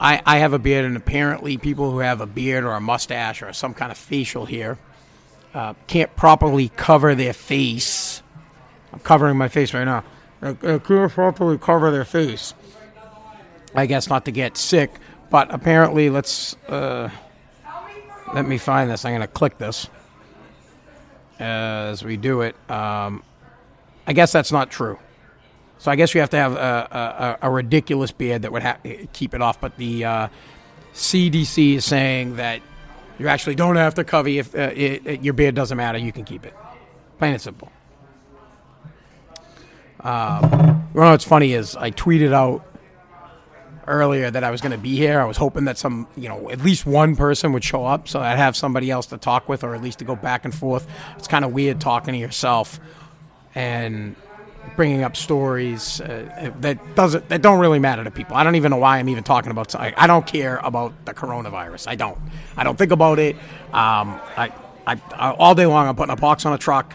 I, 0.00 0.20
I 0.26 0.38
have 0.38 0.54
a 0.54 0.58
beard, 0.58 0.84
and 0.84 0.96
apparently, 0.96 1.56
people 1.56 1.92
who 1.92 2.00
have 2.00 2.20
a 2.20 2.26
beard 2.26 2.64
or 2.64 2.72
a 2.72 2.80
mustache 2.80 3.42
or 3.42 3.52
some 3.52 3.74
kind 3.74 3.92
of 3.92 3.96
facial 3.96 4.44
hair 4.44 4.76
uh, 5.54 5.74
can't 5.86 6.16
properly 6.16 6.70
cover 6.70 7.14
their 7.14 7.32
face. 7.32 8.24
I'm 8.92 8.98
covering 8.98 9.36
my 9.36 9.46
face 9.46 9.72
right 9.72 9.84
now. 9.84 10.02
They 10.40 10.52
they 10.54 10.78
can't 10.80 11.12
properly 11.12 11.58
cover 11.58 11.92
their 11.92 12.04
face. 12.04 12.54
I 13.72 13.86
guess 13.86 14.08
not 14.08 14.24
to 14.24 14.32
get 14.32 14.56
sick, 14.56 14.90
but 15.30 15.54
apparently, 15.54 16.10
let's 16.10 16.56
uh, 16.68 17.08
let 18.34 18.48
me 18.48 18.58
find 18.58 18.90
this. 18.90 19.04
I'm 19.04 19.12
going 19.12 19.20
to 19.20 19.28
click 19.28 19.58
this 19.58 19.88
as 21.38 22.04
we 22.04 22.16
do 22.16 22.40
it. 22.40 22.56
Um, 22.68 23.22
I 24.08 24.12
guess 24.12 24.32
that's 24.32 24.50
not 24.50 24.72
true. 24.72 24.98
So 25.78 25.90
I 25.90 25.96
guess 25.96 26.14
you 26.14 26.20
have 26.20 26.30
to 26.30 26.36
have 26.36 26.54
a, 26.54 27.38
a, 27.40 27.48
a 27.48 27.50
ridiculous 27.50 28.10
beard 28.10 28.42
that 28.42 28.52
would 28.52 28.62
ha- 28.62 28.78
keep 29.12 29.34
it 29.34 29.40
off. 29.40 29.60
But 29.60 29.76
the 29.76 30.04
uh, 30.04 30.28
CDC 30.92 31.76
is 31.76 31.84
saying 31.84 32.36
that 32.36 32.60
you 33.18 33.28
actually 33.28 33.54
don't 33.54 33.76
have 33.76 33.94
to 33.94 34.04
cover 34.04 34.28
if 34.28 34.54
uh, 34.54 34.72
it, 34.74 35.06
it, 35.06 35.22
your 35.22 35.34
beard 35.34 35.54
doesn't 35.54 35.76
matter. 35.76 35.98
You 35.98 36.12
can 36.12 36.24
keep 36.24 36.44
it. 36.44 36.54
Plain 37.18 37.34
and 37.34 37.42
simple. 37.42 37.70
Um, 40.00 40.88
know 40.94 41.10
what's 41.10 41.24
funny 41.24 41.52
is 41.52 41.76
I 41.76 41.90
tweeted 41.90 42.32
out 42.32 42.64
earlier 43.86 44.30
that 44.30 44.44
I 44.44 44.50
was 44.50 44.60
going 44.60 44.72
to 44.72 44.78
be 44.78 44.96
here. 44.96 45.20
I 45.20 45.24
was 45.24 45.36
hoping 45.36 45.64
that 45.64 45.78
some, 45.78 46.06
you 46.16 46.28
know, 46.28 46.50
at 46.50 46.60
least 46.60 46.86
one 46.86 47.16
person 47.16 47.52
would 47.52 47.64
show 47.64 47.84
up 47.84 48.06
so 48.06 48.20
I'd 48.20 48.36
have 48.36 48.56
somebody 48.56 48.90
else 48.90 49.06
to 49.06 49.18
talk 49.18 49.48
with 49.48 49.64
or 49.64 49.74
at 49.74 49.82
least 49.82 50.00
to 50.00 50.04
go 50.04 50.14
back 50.14 50.44
and 50.44 50.54
forth. 50.54 50.86
It's 51.16 51.28
kind 51.28 51.44
of 51.44 51.52
weird 51.52 51.80
talking 51.80 52.14
to 52.14 52.20
yourself 52.20 52.78
and 53.54 54.14
bringing 54.76 55.02
up 55.02 55.16
stories 55.16 56.00
uh, 56.00 56.52
that 56.60 56.94
doesn't 56.94 57.28
that 57.28 57.42
don't 57.42 57.58
really 57.58 57.78
matter 57.78 58.04
to 58.04 58.10
people. 58.10 58.36
I 58.36 58.44
don't 58.44 58.54
even 58.54 58.70
know 58.70 58.76
why 58.76 58.98
I'm 58.98 59.08
even 59.08 59.24
talking 59.24 59.50
about. 59.50 59.74
I, 59.74 59.92
I 59.96 60.06
don't 60.06 60.26
care 60.26 60.58
about 60.58 61.04
the 61.04 61.14
coronavirus. 61.14 61.88
I 61.88 61.96
don't. 61.96 62.18
I 62.56 62.64
don't 62.64 62.78
think 62.78 62.92
about 62.92 63.18
it. 63.18 63.34
Um, 63.72 64.20
I, 64.36 64.52
I, 64.86 65.00
I 65.12 65.32
all 65.32 65.54
day 65.54 65.66
long 65.66 65.88
I'm 65.88 65.96
putting 65.96 66.12
a 66.12 66.16
box 66.16 66.46
on 66.46 66.52
a 66.52 66.58
truck, 66.58 66.94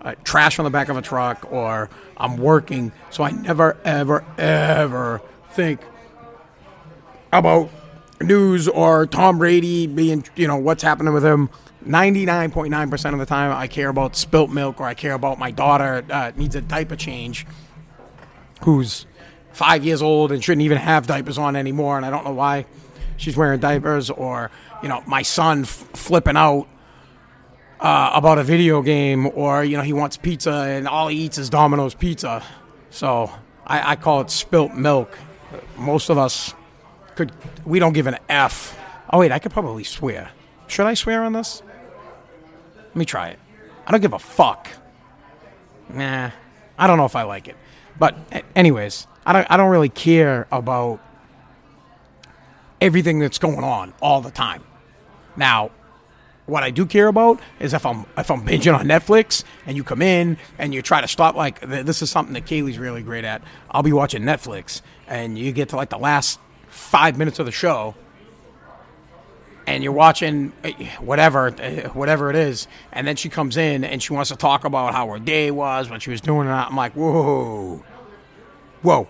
uh, 0.00 0.14
trash 0.24 0.58
on 0.58 0.64
the 0.64 0.70
back 0.70 0.88
of 0.88 0.96
a 0.96 1.02
truck, 1.02 1.52
or 1.52 1.90
I'm 2.16 2.36
working. 2.36 2.92
So 3.10 3.24
I 3.24 3.32
never 3.32 3.76
ever 3.84 4.24
ever 4.38 5.20
think 5.50 5.80
about 7.32 7.70
news 8.20 8.68
or 8.68 9.06
Tom 9.06 9.38
Brady 9.38 9.86
being, 9.86 10.24
you 10.36 10.46
know, 10.46 10.56
what's 10.56 10.82
happening 10.82 11.14
with 11.14 11.24
him. 11.24 11.50
99.9% 11.86 13.12
of 13.12 13.18
the 13.18 13.26
time, 13.26 13.52
I 13.52 13.66
care 13.66 13.88
about 13.88 14.16
spilt 14.16 14.50
milk 14.50 14.80
or 14.80 14.84
I 14.84 14.94
care 14.94 15.14
about 15.14 15.38
my 15.38 15.50
daughter 15.50 16.04
uh, 16.10 16.32
needs 16.36 16.54
a 16.56 16.60
diaper 16.60 16.96
change 16.96 17.46
who's 18.62 19.06
five 19.52 19.84
years 19.84 20.02
old 20.02 20.32
and 20.32 20.42
shouldn't 20.42 20.62
even 20.62 20.78
have 20.78 21.06
diapers 21.06 21.38
on 21.38 21.56
anymore. 21.56 21.96
And 21.96 22.04
I 22.04 22.10
don't 22.10 22.24
know 22.24 22.32
why 22.32 22.66
she's 23.16 23.36
wearing 23.36 23.60
diapers 23.60 24.10
or, 24.10 24.50
you 24.82 24.88
know, 24.88 25.02
my 25.06 25.22
son 25.22 25.62
f- 25.62 25.68
flipping 25.94 26.36
out 26.36 26.66
uh, 27.80 28.10
about 28.14 28.38
a 28.38 28.42
video 28.42 28.82
game 28.82 29.30
or, 29.34 29.64
you 29.64 29.76
know, 29.76 29.82
he 29.82 29.92
wants 29.92 30.16
pizza 30.16 30.52
and 30.52 30.88
all 30.88 31.08
he 31.08 31.18
eats 31.18 31.38
is 31.38 31.48
Domino's 31.48 31.94
pizza. 31.94 32.42
So 32.90 33.30
I, 33.66 33.92
I 33.92 33.96
call 33.96 34.20
it 34.20 34.30
spilt 34.30 34.74
milk. 34.74 35.16
Most 35.76 36.08
of 36.08 36.18
us 36.18 36.54
could 37.14 37.32
we 37.64 37.78
don't 37.78 37.92
give 37.92 38.06
an 38.06 38.18
F. 38.28 38.78
Oh 39.12 39.18
wait, 39.18 39.32
I 39.32 39.38
could 39.38 39.52
probably 39.52 39.84
swear. 39.84 40.30
Should 40.66 40.86
I 40.86 40.94
swear 40.94 41.24
on 41.24 41.32
this? 41.32 41.62
Let 42.98 43.02
me 43.02 43.06
try 43.06 43.28
it. 43.28 43.38
I 43.86 43.92
don't 43.92 44.00
give 44.00 44.12
a 44.12 44.18
fuck. 44.18 44.68
Nah, 45.88 46.32
I 46.76 46.86
don't 46.88 46.96
know 46.96 47.04
if 47.04 47.14
I 47.14 47.22
like 47.22 47.46
it. 47.46 47.54
But 47.96 48.18
anyways, 48.56 49.06
I 49.24 49.32
don't 49.32 49.46
I 49.48 49.56
don't 49.56 49.70
really 49.70 49.88
care 49.88 50.48
about 50.50 50.98
everything 52.80 53.20
that's 53.20 53.38
going 53.38 53.62
on 53.62 53.94
all 54.02 54.20
the 54.20 54.32
time. 54.32 54.64
Now, 55.36 55.70
what 56.46 56.64
I 56.64 56.70
do 56.70 56.86
care 56.86 57.06
about 57.06 57.38
is 57.60 57.72
if 57.72 57.86
I'm 57.86 58.04
if 58.16 58.32
I'm 58.32 58.44
binging 58.44 58.76
on 58.76 58.86
Netflix 58.86 59.44
and 59.64 59.76
you 59.76 59.84
come 59.84 60.02
in 60.02 60.38
and 60.58 60.74
you 60.74 60.82
try 60.82 61.00
to 61.00 61.06
stop 61.06 61.36
like 61.36 61.60
this 61.60 62.02
is 62.02 62.10
something 62.10 62.34
that 62.34 62.46
Kaylee's 62.46 62.80
really 62.80 63.04
great 63.04 63.24
at. 63.24 63.42
I'll 63.70 63.84
be 63.84 63.92
watching 63.92 64.22
Netflix 64.22 64.82
and 65.06 65.38
you 65.38 65.52
get 65.52 65.68
to 65.68 65.76
like 65.76 65.90
the 65.90 65.98
last 65.98 66.40
five 66.66 67.16
minutes 67.16 67.38
of 67.38 67.46
the 67.46 67.52
show 67.52 67.94
and 69.68 69.84
you're 69.84 69.92
watching 69.92 70.52
eh, 70.64 70.72
whatever 71.00 71.54
eh, 71.58 71.86
whatever 71.88 72.30
it 72.30 72.36
is 72.36 72.66
and 72.92 73.06
then 73.06 73.16
she 73.16 73.28
comes 73.28 73.56
in 73.56 73.84
and 73.84 74.02
she 74.02 74.12
wants 74.12 74.30
to 74.30 74.36
talk 74.36 74.64
about 74.64 74.94
how 74.94 75.08
her 75.08 75.18
day 75.18 75.50
was 75.50 75.90
what 75.90 76.02
she 76.02 76.10
was 76.10 76.20
doing 76.20 76.46
and 76.48 76.50
i'm 76.50 76.76
like 76.76 76.92
whoa 76.94 77.84
whoa. 78.82 79.08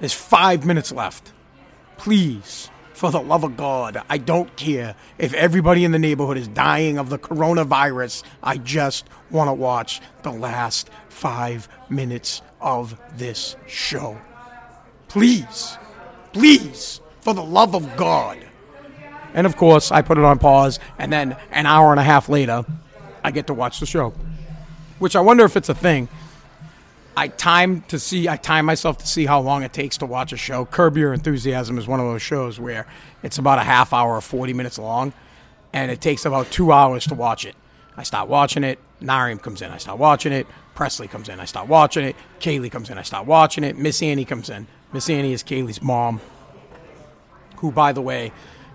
There's 0.00 0.14
five 0.14 0.64
minutes 0.64 0.92
left. 0.92 1.32
Please 1.96 2.70
for 2.94 3.10
the 3.12 3.20
love 3.20 3.44
of 3.44 3.56
god 3.56 4.02
i 4.08 4.18
don't 4.18 4.56
care 4.56 4.96
if 5.18 5.32
everybody 5.34 5.84
in 5.84 5.92
the 5.92 5.98
neighborhood 6.00 6.36
is 6.36 6.48
dying 6.48 6.98
of 6.98 7.10
the 7.10 7.18
coronavirus. 7.18 8.24
I 8.42 8.56
just 8.56 9.08
want 9.30 9.48
to 9.48 9.54
watch 9.54 10.00
the 10.22 10.32
last 10.32 10.90
five 11.08 11.68
minutes 11.88 12.42
of 12.60 13.00
this 13.16 13.54
show. 13.66 14.20
Please 15.08 15.78
Please, 16.32 17.00
for 17.20 17.34
the 17.34 17.42
love 17.42 17.74
of 17.74 17.96
God. 17.96 18.47
And 19.34 19.46
of 19.46 19.56
course, 19.56 19.92
I 19.92 20.02
put 20.02 20.18
it 20.18 20.24
on 20.24 20.38
pause, 20.38 20.80
and 20.98 21.12
then 21.12 21.36
an 21.50 21.66
hour 21.66 21.90
and 21.90 22.00
a 22.00 22.02
half 22.02 22.28
later, 22.28 22.64
I 23.22 23.30
get 23.30 23.46
to 23.48 23.54
watch 23.54 23.80
the 23.80 23.86
show. 23.86 24.14
Which 24.98 25.14
I 25.14 25.20
wonder 25.20 25.44
if 25.44 25.56
it's 25.56 25.68
a 25.68 25.74
thing. 25.74 26.08
I 27.16 27.28
time 27.28 27.82
to 27.88 27.98
see, 27.98 28.28
I 28.28 28.36
time 28.36 28.64
myself 28.64 28.98
to 28.98 29.06
see 29.06 29.26
how 29.26 29.40
long 29.40 29.64
it 29.64 29.72
takes 29.72 29.98
to 29.98 30.06
watch 30.06 30.32
a 30.32 30.36
show. 30.36 30.64
Curb 30.64 30.96
Your 30.96 31.12
Enthusiasm 31.12 31.76
is 31.76 31.88
one 31.88 31.98
of 31.98 32.06
those 32.06 32.22
shows 32.22 32.60
where 32.60 32.86
it's 33.22 33.38
about 33.38 33.58
a 33.58 33.64
half 33.64 33.92
hour 33.92 34.14
or 34.14 34.20
40 34.20 34.52
minutes 34.52 34.78
long, 34.78 35.12
and 35.72 35.90
it 35.90 36.00
takes 36.00 36.24
about 36.24 36.50
two 36.50 36.72
hours 36.72 37.06
to 37.08 37.14
watch 37.14 37.44
it. 37.44 37.56
I 37.96 38.04
start 38.04 38.28
watching 38.28 38.62
it. 38.62 38.78
Nariam 39.02 39.42
comes 39.42 39.62
in. 39.62 39.72
I 39.72 39.78
start 39.78 39.98
watching 39.98 40.32
it. 40.32 40.46
Presley 40.76 41.08
comes 41.08 41.28
in. 41.28 41.40
I 41.40 41.44
start 41.44 41.66
watching 41.66 42.04
it. 42.04 42.14
Kaylee 42.38 42.70
comes 42.70 42.88
in. 42.88 42.98
I 42.98 43.02
start 43.02 43.26
watching 43.26 43.64
it. 43.64 43.76
Miss 43.76 44.00
Annie 44.00 44.24
comes 44.24 44.48
in. 44.48 44.68
Miss 44.92 45.10
Annie 45.10 45.32
is 45.32 45.42
Kaylee's 45.42 45.82
mom, 45.82 46.20
who, 47.56 47.72
by 47.72 47.92
the 47.92 48.00
way, 48.00 48.30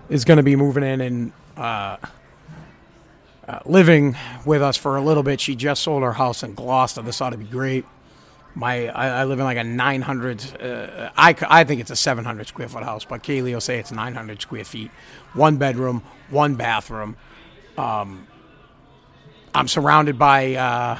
is 0.08 0.24
going 0.24 0.36
to 0.36 0.42
be 0.42 0.56
moving 0.56 0.82
in 0.82 1.00
and 1.00 1.32
uh, 1.56 1.96
uh, 3.48 3.58
living 3.64 4.16
with 4.44 4.62
us 4.62 4.76
for 4.76 4.96
a 4.96 5.00
little 5.00 5.22
bit. 5.22 5.40
She 5.40 5.54
just 5.54 5.82
sold 5.82 6.02
her 6.02 6.12
house 6.12 6.42
in 6.42 6.54
Gloucester. 6.54 7.02
This 7.02 7.20
ought 7.20 7.30
to 7.30 7.36
be 7.36 7.44
great. 7.44 7.84
My, 8.54 8.88
I, 8.88 9.20
I 9.20 9.24
live 9.24 9.38
in 9.38 9.44
like 9.44 9.58
a 9.58 9.64
900. 9.64 10.62
Uh, 10.62 11.10
I, 11.16 11.34
I 11.48 11.64
think 11.64 11.80
it's 11.80 11.90
a 11.90 11.96
700 11.96 12.46
square 12.46 12.68
foot 12.68 12.84
house, 12.84 13.04
but 13.04 13.22
Kaylee 13.22 13.52
will 13.52 13.60
say 13.60 13.78
it's 13.78 13.90
900 13.90 14.40
square 14.40 14.64
feet. 14.64 14.90
One 15.32 15.56
bedroom, 15.56 16.02
one 16.30 16.54
bathroom. 16.54 17.16
Um, 17.76 18.28
I'm 19.54 19.68
surrounded 19.68 20.18
by 20.18 20.54
uh, 20.54 20.98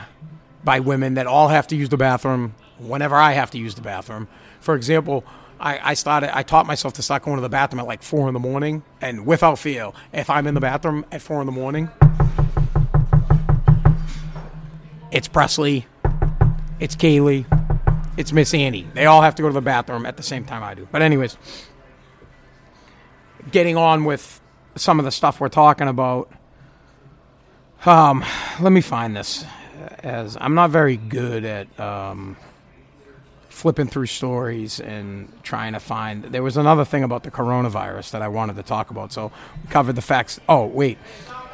by 0.64 0.80
women 0.80 1.14
that 1.14 1.26
all 1.26 1.48
have 1.48 1.66
to 1.68 1.76
use 1.76 1.88
the 1.88 1.96
bathroom 1.96 2.54
whenever 2.78 3.16
I 3.16 3.32
have 3.32 3.50
to 3.52 3.58
use 3.58 3.74
the 3.74 3.82
bathroom. 3.82 4.28
For 4.60 4.74
example, 4.74 5.24
I, 5.64 5.80
I 5.82 5.94
started 5.94 6.36
I 6.36 6.42
taught 6.42 6.66
myself 6.66 6.92
to 6.94 7.02
start 7.02 7.22
going 7.22 7.36
to 7.36 7.42
the 7.42 7.48
bathroom 7.48 7.80
at 7.80 7.86
like 7.86 8.02
four 8.02 8.28
in 8.28 8.34
the 8.34 8.40
morning, 8.40 8.82
and 9.00 9.24
without 9.24 9.58
fail, 9.58 9.94
if 10.12 10.28
I'm 10.28 10.46
in 10.46 10.52
the 10.52 10.60
bathroom 10.60 11.06
at 11.10 11.22
four 11.22 11.40
in 11.40 11.46
the 11.46 11.52
morning, 11.52 11.88
it's 15.10 15.26
Presley, 15.26 15.86
it's 16.80 16.94
Kaylee, 16.94 17.46
it's 18.18 18.30
Miss 18.30 18.52
Annie. 18.52 18.86
They 18.92 19.06
all 19.06 19.22
have 19.22 19.36
to 19.36 19.42
go 19.42 19.48
to 19.48 19.54
the 19.54 19.62
bathroom 19.62 20.04
at 20.04 20.18
the 20.18 20.22
same 20.22 20.44
time 20.44 20.62
I 20.62 20.74
do. 20.74 20.86
But 20.92 21.00
anyways, 21.00 21.38
getting 23.50 23.78
on 23.78 24.04
with 24.04 24.42
some 24.76 24.98
of 24.98 25.06
the 25.06 25.12
stuff 25.12 25.40
we're 25.40 25.48
talking 25.48 25.88
about. 25.88 26.30
Um, 27.86 28.22
let 28.60 28.70
me 28.70 28.82
find 28.82 29.16
this. 29.16 29.46
As 30.00 30.36
I'm 30.38 30.54
not 30.54 30.70
very 30.70 30.98
good 30.98 31.46
at 31.46 31.80
um, 31.80 32.36
flipping 33.54 33.86
through 33.86 34.06
stories 34.06 34.80
and 34.80 35.32
trying 35.44 35.72
to 35.72 35.80
find. 35.80 36.24
There 36.24 36.42
was 36.42 36.56
another 36.56 36.84
thing 36.84 37.04
about 37.04 37.22
the 37.22 37.30
coronavirus 37.30 38.10
that 38.10 38.20
I 38.20 38.26
wanted 38.26 38.56
to 38.56 38.64
talk 38.64 38.90
about. 38.90 39.12
So 39.12 39.30
we 39.62 39.70
covered 39.70 39.94
the 39.94 40.02
facts. 40.02 40.40
Oh, 40.48 40.66
wait. 40.66 40.98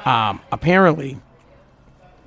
Um, 0.07 0.41
apparently, 0.51 1.21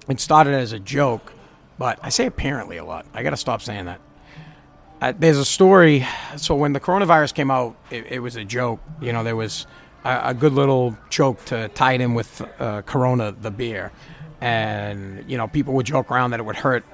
it 0.07 0.19
started 0.19 0.53
as 0.53 0.73
a 0.73 0.79
joke, 0.79 1.33
but 1.79 1.97
I 2.03 2.09
say 2.09 2.27
apparently 2.27 2.77
a 2.77 2.85
lot. 2.85 3.07
I 3.15 3.23
got 3.23 3.31
to 3.31 3.37
stop 3.37 3.63
saying 3.63 3.85
that. 3.85 3.99
Uh, 5.01 5.13
there's 5.17 5.39
a 5.39 5.45
story. 5.45 6.05
So 6.37 6.53
when 6.53 6.73
the 6.73 6.79
coronavirus 6.79 7.33
came 7.33 7.49
out, 7.49 7.75
it, 7.89 8.05
it 8.11 8.19
was 8.19 8.35
a 8.35 8.45
joke. 8.45 8.79
You 9.01 9.11
know, 9.11 9.23
there 9.23 9.35
was 9.35 9.65
a, 10.05 10.21
a, 10.25 10.33
good 10.35 10.53
little 10.53 10.95
joke 11.09 11.43
to 11.45 11.67
tie 11.69 11.93
it 11.93 12.01
in 12.01 12.13
with 12.13 12.41
uh, 12.59 12.83
Corona, 12.83 13.31
the 13.31 13.51
beer. 13.51 13.91
And, 14.39 15.29
you 15.29 15.35
know, 15.35 15.47
people 15.47 15.73
would 15.73 15.87
joke 15.87 16.11
around 16.11 16.31
that 16.31 16.39
it 16.39 16.43
would 16.43 16.57
hurt 16.57 16.85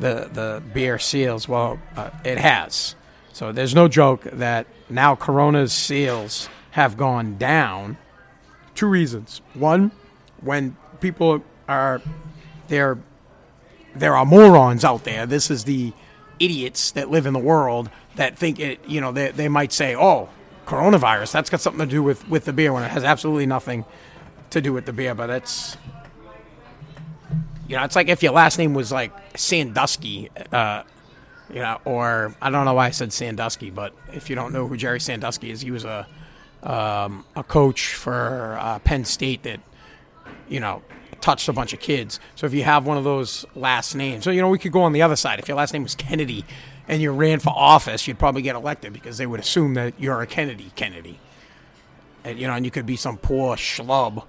the 0.00 0.28
the 0.32 0.62
beer 0.72 0.98
sales. 0.98 1.48
Well, 1.48 1.78
uh, 1.96 2.10
it 2.24 2.38
has. 2.38 2.96
So 3.32 3.52
there's 3.52 3.74
no 3.74 3.88
joke 3.88 4.22
that 4.24 4.66
now 4.88 5.14
Corona's 5.14 5.72
sales 5.72 6.48
have 6.72 6.96
gone 6.96 7.36
down. 7.38 7.96
Two 8.74 8.86
reasons. 8.86 9.40
One, 9.54 9.92
when 10.40 10.76
people 11.00 11.42
are 11.68 12.02
there, 12.68 12.98
there 13.94 14.16
are 14.16 14.26
morons 14.26 14.84
out 14.84 15.04
there. 15.04 15.26
This 15.26 15.50
is 15.50 15.64
the 15.64 15.92
idiots 16.38 16.92
that 16.92 17.10
live 17.10 17.26
in 17.26 17.32
the 17.32 17.40
world 17.40 17.90
that 18.16 18.36
think 18.36 18.58
it. 18.58 18.80
You 18.88 19.00
know, 19.00 19.12
they 19.12 19.30
they 19.30 19.48
might 19.48 19.72
say, 19.72 19.94
"Oh, 19.94 20.28
coronavirus. 20.66 21.32
That's 21.32 21.50
got 21.50 21.60
something 21.60 21.86
to 21.86 21.90
do 21.90 22.02
with 22.02 22.28
with 22.28 22.44
the 22.44 22.52
beer 22.52 22.72
when 22.72 22.82
it 22.82 22.90
has 22.90 23.04
absolutely 23.04 23.46
nothing 23.46 23.84
to 24.50 24.60
do 24.60 24.72
with 24.72 24.86
the 24.86 24.92
beer. 24.92 25.14
But 25.14 25.30
it's 25.30 25.76
you 27.70 27.76
know, 27.76 27.84
it's 27.84 27.94
like 27.94 28.08
if 28.08 28.20
your 28.20 28.32
last 28.32 28.58
name 28.58 28.74
was 28.74 28.90
like 28.90 29.12
Sandusky, 29.36 30.28
uh, 30.52 30.82
you 31.48 31.60
know, 31.60 31.78
or 31.84 32.34
I 32.42 32.50
don't 32.50 32.64
know 32.64 32.74
why 32.74 32.86
I 32.86 32.90
said 32.90 33.12
Sandusky, 33.12 33.70
but 33.70 33.94
if 34.12 34.28
you 34.28 34.34
don't 34.34 34.52
know 34.52 34.66
who 34.66 34.76
Jerry 34.76 34.98
Sandusky 34.98 35.52
is, 35.52 35.60
he 35.60 35.70
was 35.70 35.84
a 35.84 36.04
um, 36.64 37.24
a 37.36 37.44
coach 37.44 37.94
for 37.94 38.58
uh, 38.60 38.80
Penn 38.80 39.04
State 39.04 39.44
that 39.44 39.60
you 40.48 40.58
know 40.58 40.82
touched 41.20 41.48
a 41.48 41.52
bunch 41.52 41.72
of 41.72 41.78
kids. 41.78 42.18
So 42.34 42.44
if 42.44 42.52
you 42.52 42.64
have 42.64 42.86
one 42.86 42.96
of 42.96 43.04
those 43.04 43.46
last 43.54 43.94
names, 43.94 44.24
so 44.24 44.32
you 44.32 44.40
know 44.40 44.48
we 44.48 44.58
could 44.58 44.72
go 44.72 44.82
on 44.82 44.92
the 44.92 45.02
other 45.02 45.14
side. 45.14 45.38
If 45.38 45.46
your 45.46 45.56
last 45.56 45.72
name 45.72 45.84
was 45.84 45.94
Kennedy 45.94 46.44
and 46.88 47.00
you 47.00 47.12
ran 47.12 47.38
for 47.38 47.50
office, 47.50 48.08
you'd 48.08 48.18
probably 48.18 48.42
get 48.42 48.56
elected 48.56 48.92
because 48.92 49.16
they 49.16 49.26
would 49.26 49.38
assume 49.38 49.74
that 49.74 49.94
you're 49.96 50.20
a 50.20 50.26
Kennedy 50.26 50.72
Kennedy, 50.74 51.20
and 52.24 52.36
you 52.36 52.48
know, 52.48 52.54
and 52.54 52.64
you 52.64 52.72
could 52.72 52.86
be 52.86 52.96
some 52.96 53.16
poor 53.16 53.54
schlub 53.54 54.24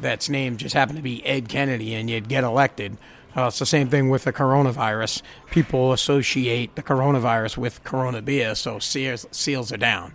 that's 0.00 0.28
name 0.28 0.56
just 0.56 0.74
happened 0.74 0.96
to 0.96 1.02
be 1.02 1.24
Ed 1.24 1.48
Kennedy 1.48 1.94
and 1.94 2.08
you'd 2.08 2.28
get 2.28 2.44
elected. 2.44 2.96
Uh, 3.36 3.46
it's 3.46 3.58
the 3.58 3.66
same 3.66 3.88
thing 3.88 4.10
with 4.10 4.24
the 4.24 4.32
coronavirus. 4.32 5.22
People 5.50 5.92
associate 5.92 6.74
the 6.74 6.82
coronavirus 6.82 7.56
with 7.56 7.82
Corona 7.82 8.20
beer, 8.20 8.54
so 8.54 8.78
seals, 8.78 9.26
seals 9.30 9.72
are 9.72 9.78
down, 9.78 10.12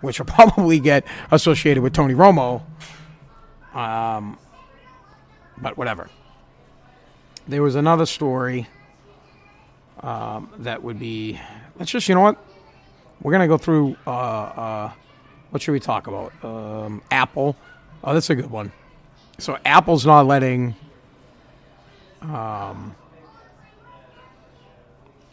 which 0.00 0.18
will 0.18 0.26
probably 0.26 0.80
get 0.80 1.06
associated 1.30 1.82
with 1.82 1.92
Tony 1.92 2.14
Romo. 2.14 2.62
Um, 3.74 4.38
but 5.58 5.76
whatever. 5.76 6.08
There 7.46 7.62
was 7.62 7.74
another 7.74 8.06
story 8.06 8.66
um, 10.00 10.50
that 10.58 10.82
would 10.82 10.98
be. 10.98 11.38
Let's 11.78 11.90
just, 11.90 12.08
you 12.08 12.14
know 12.14 12.22
what? 12.22 12.42
We're 13.20 13.32
gonna 13.32 13.48
go 13.48 13.58
through. 13.58 13.96
Uh, 14.06 14.10
uh, 14.10 14.92
what 15.50 15.60
should 15.60 15.72
we 15.72 15.80
talk 15.80 16.06
about? 16.06 16.32
Um, 16.42 17.02
Apple. 17.10 17.56
Oh, 18.02 18.14
that's 18.14 18.30
a 18.30 18.34
good 18.34 18.50
one 18.50 18.72
so 19.38 19.58
Apple's 19.64 20.06
not 20.06 20.26
letting 20.26 20.74
um, 22.22 22.94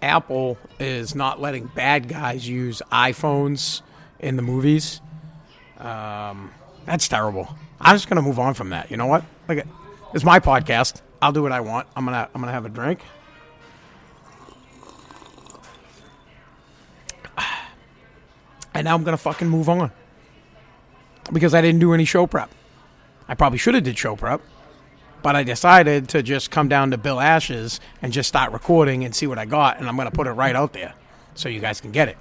Apple 0.01 0.57
is 0.79 1.15
not 1.15 1.39
letting 1.39 1.67
bad 1.67 2.07
guys 2.07 2.47
use 2.47 2.81
iPhones 2.91 3.81
in 4.19 4.35
the 4.35 4.41
movies. 4.41 4.99
Um, 5.77 6.51
that's 6.85 7.07
terrible. 7.07 7.55
I'm 7.79 7.95
just 7.95 8.09
gonna 8.09 8.21
move 8.21 8.39
on 8.39 8.53
from 8.53 8.69
that. 8.69 8.91
You 8.91 8.97
know 8.97 9.07
what? 9.07 9.23
Like, 9.47 9.65
it's 10.13 10.23
my 10.23 10.39
podcast. 10.39 11.01
I'll 11.21 11.31
do 11.31 11.43
what 11.43 11.51
I 11.51 11.59
want. 11.61 11.87
I'm 11.95 12.05
gonna 12.05 12.29
I'm 12.33 12.41
gonna 12.41 12.51
have 12.51 12.65
a 12.65 12.69
drink. 12.69 12.99
And 18.73 18.85
now 18.85 18.95
I'm 18.95 19.03
gonna 19.03 19.17
fucking 19.17 19.49
move 19.49 19.67
on 19.67 19.91
because 21.33 21.53
I 21.53 21.61
didn't 21.61 21.81
do 21.81 21.93
any 21.93 22.05
show 22.05 22.25
prep. 22.25 22.49
I 23.27 23.35
probably 23.35 23.57
should 23.57 23.75
have 23.75 23.83
did 23.83 23.97
show 23.97 24.15
prep, 24.15 24.41
but 25.21 25.35
I 25.35 25.43
decided 25.43 26.09
to 26.09 26.23
just 26.23 26.51
come 26.51 26.67
down 26.67 26.91
to 26.91 26.97
Bill 26.97 27.19
Ash's 27.19 27.79
and 28.01 28.11
just 28.11 28.27
start 28.27 28.51
recording 28.51 29.03
and 29.03 29.15
see 29.15 29.27
what 29.27 29.37
I 29.37 29.45
got, 29.45 29.79
and 29.79 29.87
I'm 29.87 29.95
going 29.95 30.09
to 30.09 30.15
put 30.15 30.27
it 30.27 30.31
right 30.31 30.55
out 30.55 30.73
there 30.73 30.93
so 31.35 31.49
you 31.49 31.59
guys 31.59 31.81
can 31.81 31.91
get 31.91 32.07
it. 32.07 32.17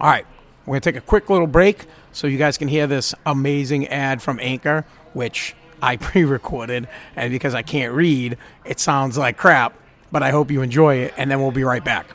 All 0.00 0.08
right, 0.08 0.26
we're 0.66 0.72
going 0.72 0.80
to 0.80 0.92
take 0.92 1.02
a 1.02 1.04
quick 1.04 1.30
little 1.30 1.46
break 1.46 1.86
so 2.12 2.26
you 2.26 2.38
guys 2.38 2.58
can 2.58 2.68
hear 2.68 2.86
this 2.86 3.14
amazing 3.24 3.88
ad 3.88 4.22
from 4.22 4.38
Anchor, 4.40 4.84
which 5.12 5.54
I 5.82 5.96
pre-recorded, 5.98 6.88
and 7.16 7.32
because 7.32 7.54
I 7.54 7.62
can't 7.62 7.94
read, 7.94 8.36
it 8.64 8.80
sounds 8.80 9.16
like 9.16 9.36
crap, 9.36 9.74
but 10.12 10.22
I 10.22 10.30
hope 10.30 10.50
you 10.50 10.62
enjoy 10.62 10.96
it, 10.96 11.14
and 11.16 11.30
then 11.30 11.40
we'll 11.40 11.52
be 11.52 11.64
right 11.64 11.84
back. 11.84 12.06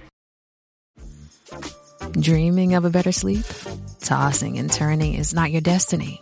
Dreaming 2.11 2.75
of 2.75 2.85
a 2.85 2.89
better 2.89 3.11
sleep? 3.11 3.45
Tossing 3.99 4.59
and 4.59 4.71
turning 4.71 5.15
is 5.15 5.33
not 5.33 5.51
your 5.51 5.61
destiny 5.61 6.21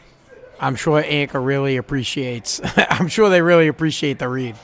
I'm 0.61 0.75
sure 0.75 1.03
Anchor 1.05 1.41
really 1.41 1.77
appreciates. 1.77 2.61
I'm 2.77 3.07
sure 3.07 3.29
they 3.29 3.41
really 3.41 3.67
appreciate 3.67 4.19
the 4.19 4.29
read 4.29 4.55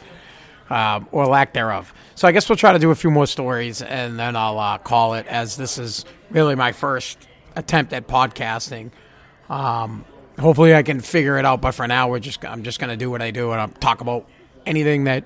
um, 0.69 1.07
or 1.11 1.25
lack 1.25 1.53
thereof. 1.53 1.91
So 2.15 2.27
I 2.27 2.31
guess 2.31 2.47
we'll 2.47 2.55
try 2.55 2.73
to 2.73 2.79
do 2.79 2.91
a 2.91 2.95
few 2.95 3.09
more 3.09 3.25
stories, 3.25 3.81
and 3.81 4.19
then 4.19 4.35
I'll 4.35 4.59
uh, 4.59 4.77
call 4.77 5.15
it 5.15 5.25
as 5.27 5.57
this 5.57 5.77
is 5.77 6.05
really 6.29 6.55
my 6.55 6.71
first 6.71 7.27
attempt 7.55 7.93
at 7.93 8.07
podcasting. 8.07 8.91
Um, 9.49 10.05
hopefully, 10.39 10.75
I 10.75 10.83
can 10.83 10.99
figure 10.99 11.37
it 11.39 11.45
out. 11.45 11.61
But 11.61 11.71
for 11.71 11.87
now, 11.87 12.09
we're 12.09 12.19
just 12.19 12.45
I'm 12.45 12.63
just 12.63 12.79
going 12.79 12.91
to 12.91 12.97
do 12.97 13.09
what 13.09 13.21
I 13.21 13.31
do, 13.31 13.51
and 13.51 13.59
I'll 13.59 13.67
talk 13.67 14.01
about 14.01 14.29
anything 14.65 15.05
that 15.05 15.25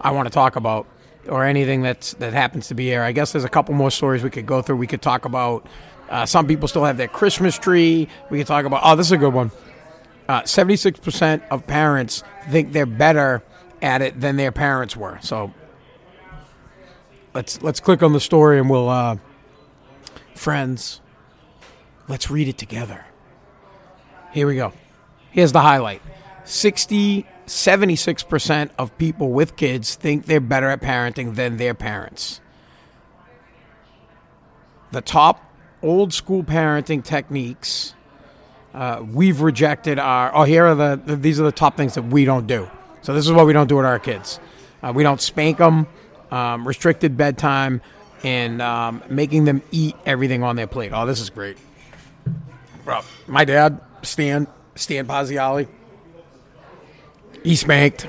I 0.00 0.12
want 0.12 0.26
to 0.26 0.32
talk 0.32 0.56
about 0.56 0.86
or 1.28 1.44
anything 1.44 1.82
that's 1.82 2.14
that 2.14 2.32
happens 2.32 2.68
to 2.68 2.74
be 2.74 2.86
here. 2.86 3.02
I 3.02 3.10
guess 3.10 3.32
there's 3.32 3.44
a 3.44 3.48
couple 3.48 3.74
more 3.74 3.90
stories 3.90 4.22
we 4.22 4.30
could 4.30 4.46
go 4.46 4.62
through. 4.62 4.76
We 4.76 4.86
could 4.86 5.02
talk 5.02 5.24
about. 5.24 5.66
Uh, 6.10 6.26
some 6.26 6.46
people 6.46 6.68
still 6.68 6.84
have 6.84 6.98
their 6.98 7.08
Christmas 7.08 7.58
tree. 7.58 8.06
We 8.30 8.38
could 8.38 8.46
talk 8.46 8.66
about. 8.66 8.82
Oh, 8.84 8.94
this 8.94 9.06
is 9.06 9.12
a 9.12 9.18
good 9.18 9.32
one. 9.32 9.50
Uh, 10.32 10.40
76% 10.44 11.42
of 11.50 11.66
parents 11.66 12.24
think 12.48 12.72
they're 12.72 12.86
better 12.86 13.42
at 13.82 14.00
it 14.00 14.18
than 14.18 14.36
their 14.36 14.50
parents 14.50 14.96
were. 14.96 15.18
So 15.20 15.52
let's 17.34 17.60
let's 17.60 17.80
click 17.80 18.02
on 18.02 18.14
the 18.14 18.20
story 18.20 18.58
and 18.58 18.70
we'll 18.70 18.88
uh, 18.88 19.18
friends, 20.34 21.02
let's 22.08 22.30
read 22.30 22.48
it 22.48 22.56
together. 22.56 23.04
Here 24.32 24.46
we 24.46 24.56
go. 24.56 24.72
Here's 25.32 25.52
the 25.52 25.60
highlight. 25.60 26.00
60 26.44 27.26
76% 27.44 28.70
of 28.78 28.96
people 28.96 29.32
with 29.32 29.56
kids 29.56 29.96
think 29.96 30.24
they're 30.24 30.40
better 30.40 30.70
at 30.70 30.80
parenting 30.80 31.34
than 31.34 31.58
their 31.58 31.74
parents. 31.74 32.40
The 34.92 35.02
top 35.02 35.44
old 35.82 36.14
school 36.14 36.42
parenting 36.42 37.04
techniques 37.04 37.92
uh, 38.74 39.04
we've 39.12 39.40
rejected 39.40 39.98
our. 39.98 40.34
Oh, 40.34 40.44
here 40.44 40.66
are 40.66 40.74
the, 40.74 41.00
the, 41.04 41.16
these 41.16 41.38
are 41.40 41.44
the 41.44 41.52
top 41.52 41.76
things 41.76 41.94
that 41.94 42.02
we 42.02 42.24
don't 42.24 42.46
do. 42.46 42.70
So 43.02 43.14
this 43.14 43.26
is 43.26 43.32
what 43.32 43.46
we 43.46 43.52
don't 43.52 43.68
do 43.68 43.76
with 43.76 43.86
our 43.86 43.98
kids. 43.98 44.40
Uh, 44.82 44.92
we 44.94 45.02
don't 45.02 45.20
spank 45.20 45.58
them, 45.58 45.86
um, 46.30 46.66
restricted 46.66 47.16
bedtime, 47.16 47.82
and 48.24 48.62
um, 48.62 49.02
making 49.08 49.44
them 49.44 49.62
eat 49.70 49.96
everything 50.06 50.42
on 50.42 50.56
their 50.56 50.66
plate. 50.66 50.92
Oh, 50.94 51.06
this 51.06 51.20
is 51.20 51.30
great. 51.30 51.56
Bro, 52.84 53.02
my 53.26 53.44
dad, 53.44 53.80
Stan, 54.02 54.46
Stan 54.74 55.06
Parziale, 55.06 55.68
he 57.44 57.56
spanked. 57.56 58.08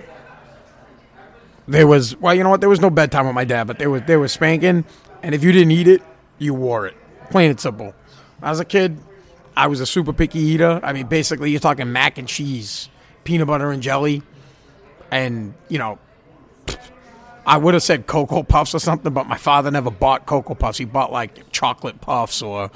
There 1.68 1.88
was 1.88 2.16
well, 2.18 2.34
you 2.34 2.44
know 2.44 2.50
what? 2.50 2.60
There 2.60 2.70
was 2.70 2.82
no 2.82 2.90
bedtime 2.90 3.26
with 3.26 3.36
my 3.36 3.46
dad, 3.46 3.66
but 3.68 3.80
there 3.80 3.90
was 3.90 4.02
there 4.04 4.20
was 4.20 4.32
spanking, 4.32 4.86
and 5.22 5.36
if 5.36 5.44
you 5.44 5.52
didn't 5.52 5.72
eat 5.72 5.88
it, 5.88 6.02
you 6.38 6.54
wore 6.54 6.88
it. 6.88 6.96
Plain 7.30 7.52
and 7.52 7.60
simple. 7.60 7.94
As 8.42 8.60
a 8.60 8.66
kid, 8.66 9.00
I 9.56 9.68
was 9.68 9.80
a 9.80 9.86
super 9.86 10.14
picky 10.14 10.40
eater. 10.40 10.80
I 10.84 10.94
mean, 10.94 11.08
basically, 11.08 11.52
you're 11.52 11.60
talking 11.60 11.92
mac 11.92 12.18
and 12.18 12.28
cheese, 12.28 12.90
peanut 13.24 13.48
butter 13.48 13.72
and 13.72 13.84
jelly, 13.84 14.24
and 15.12 15.54
you 15.70 15.78
know, 15.78 16.00
I 17.46 17.58
would 17.58 17.74
have 17.74 17.84
said 17.84 18.08
cocoa 18.08 18.44
puffs 18.44 18.74
or 18.74 18.80
something, 18.80 19.14
but 19.14 19.28
my 19.28 19.38
father 19.38 19.70
never 19.70 19.92
bought 19.92 20.26
cocoa 20.26 20.56
puffs. 20.56 20.78
He 20.78 20.86
bought 20.86 21.12
like 21.12 21.52
chocolate 21.52 22.02
puffs 22.02 22.42
or 22.42 22.72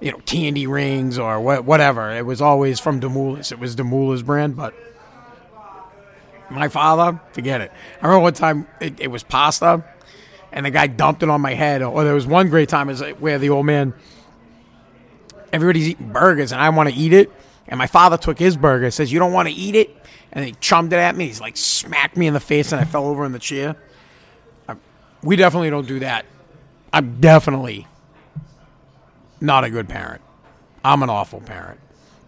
you 0.00 0.10
know 0.10 0.18
candy 0.18 0.66
rings 0.66 1.18
or 1.18 1.40
whatever. 1.40 2.10
It 2.10 2.24
was 2.24 2.40
always 2.40 2.80
from 2.80 3.00
Demoulas. 3.00 3.52
It 3.52 3.58
was 3.58 3.76
Demoulas 3.76 4.24
brand, 4.24 4.56
but 4.56 4.74
my 6.50 6.68
father, 6.68 7.20
forget 7.32 7.60
it. 7.60 7.72
I 8.00 8.06
remember 8.06 8.22
one 8.22 8.34
time 8.34 8.66
it, 8.80 9.00
it 9.00 9.08
was 9.08 9.22
pasta, 9.22 9.84
and 10.52 10.66
the 10.66 10.70
guy 10.70 10.86
dumped 10.86 11.22
it 11.22 11.28
on 11.28 11.40
my 11.40 11.54
head. 11.54 11.82
Or 11.82 12.04
there 12.04 12.14
was 12.14 12.26
one 12.26 12.48
great 12.48 12.68
time 12.68 12.88
is 12.88 13.02
uh, 13.02 13.12
where 13.18 13.38
the 13.38 13.50
old 13.50 13.66
man 13.66 13.94
everybody's 15.52 15.88
eating 15.88 16.12
burgers 16.12 16.52
and 16.52 16.60
I 16.60 16.68
want 16.70 16.88
to 16.88 16.94
eat 16.94 17.12
it. 17.12 17.30
And 17.68 17.78
my 17.78 17.86
father 17.86 18.16
took 18.16 18.38
his 18.38 18.56
burger, 18.56 18.90
says, 18.90 19.12
You 19.12 19.18
don't 19.18 19.32
want 19.32 19.48
to 19.48 19.54
eat 19.54 19.74
it? 19.74 19.96
And 20.32 20.44
he 20.44 20.52
chummed 20.60 20.92
it 20.92 20.98
at 20.98 21.16
me. 21.16 21.26
He's 21.26 21.40
like, 21.40 21.56
smacked 21.56 22.16
me 22.16 22.26
in 22.26 22.34
the 22.34 22.40
face, 22.40 22.72
and 22.72 22.80
I 22.80 22.84
fell 22.84 23.06
over 23.06 23.24
in 23.24 23.32
the 23.32 23.38
chair. 23.38 23.76
we 25.22 25.36
definitely 25.36 25.70
don't 25.70 25.88
do 25.88 26.00
that. 26.00 26.26
I'm 26.92 27.20
definitely 27.20 27.86
not 29.40 29.64
a 29.64 29.70
good 29.70 29.88
parent. 29.88 30.22
I'm 30.84 31.02
an 31.02 31.10
awful 31.10 31.40
parent. 31.40 31.80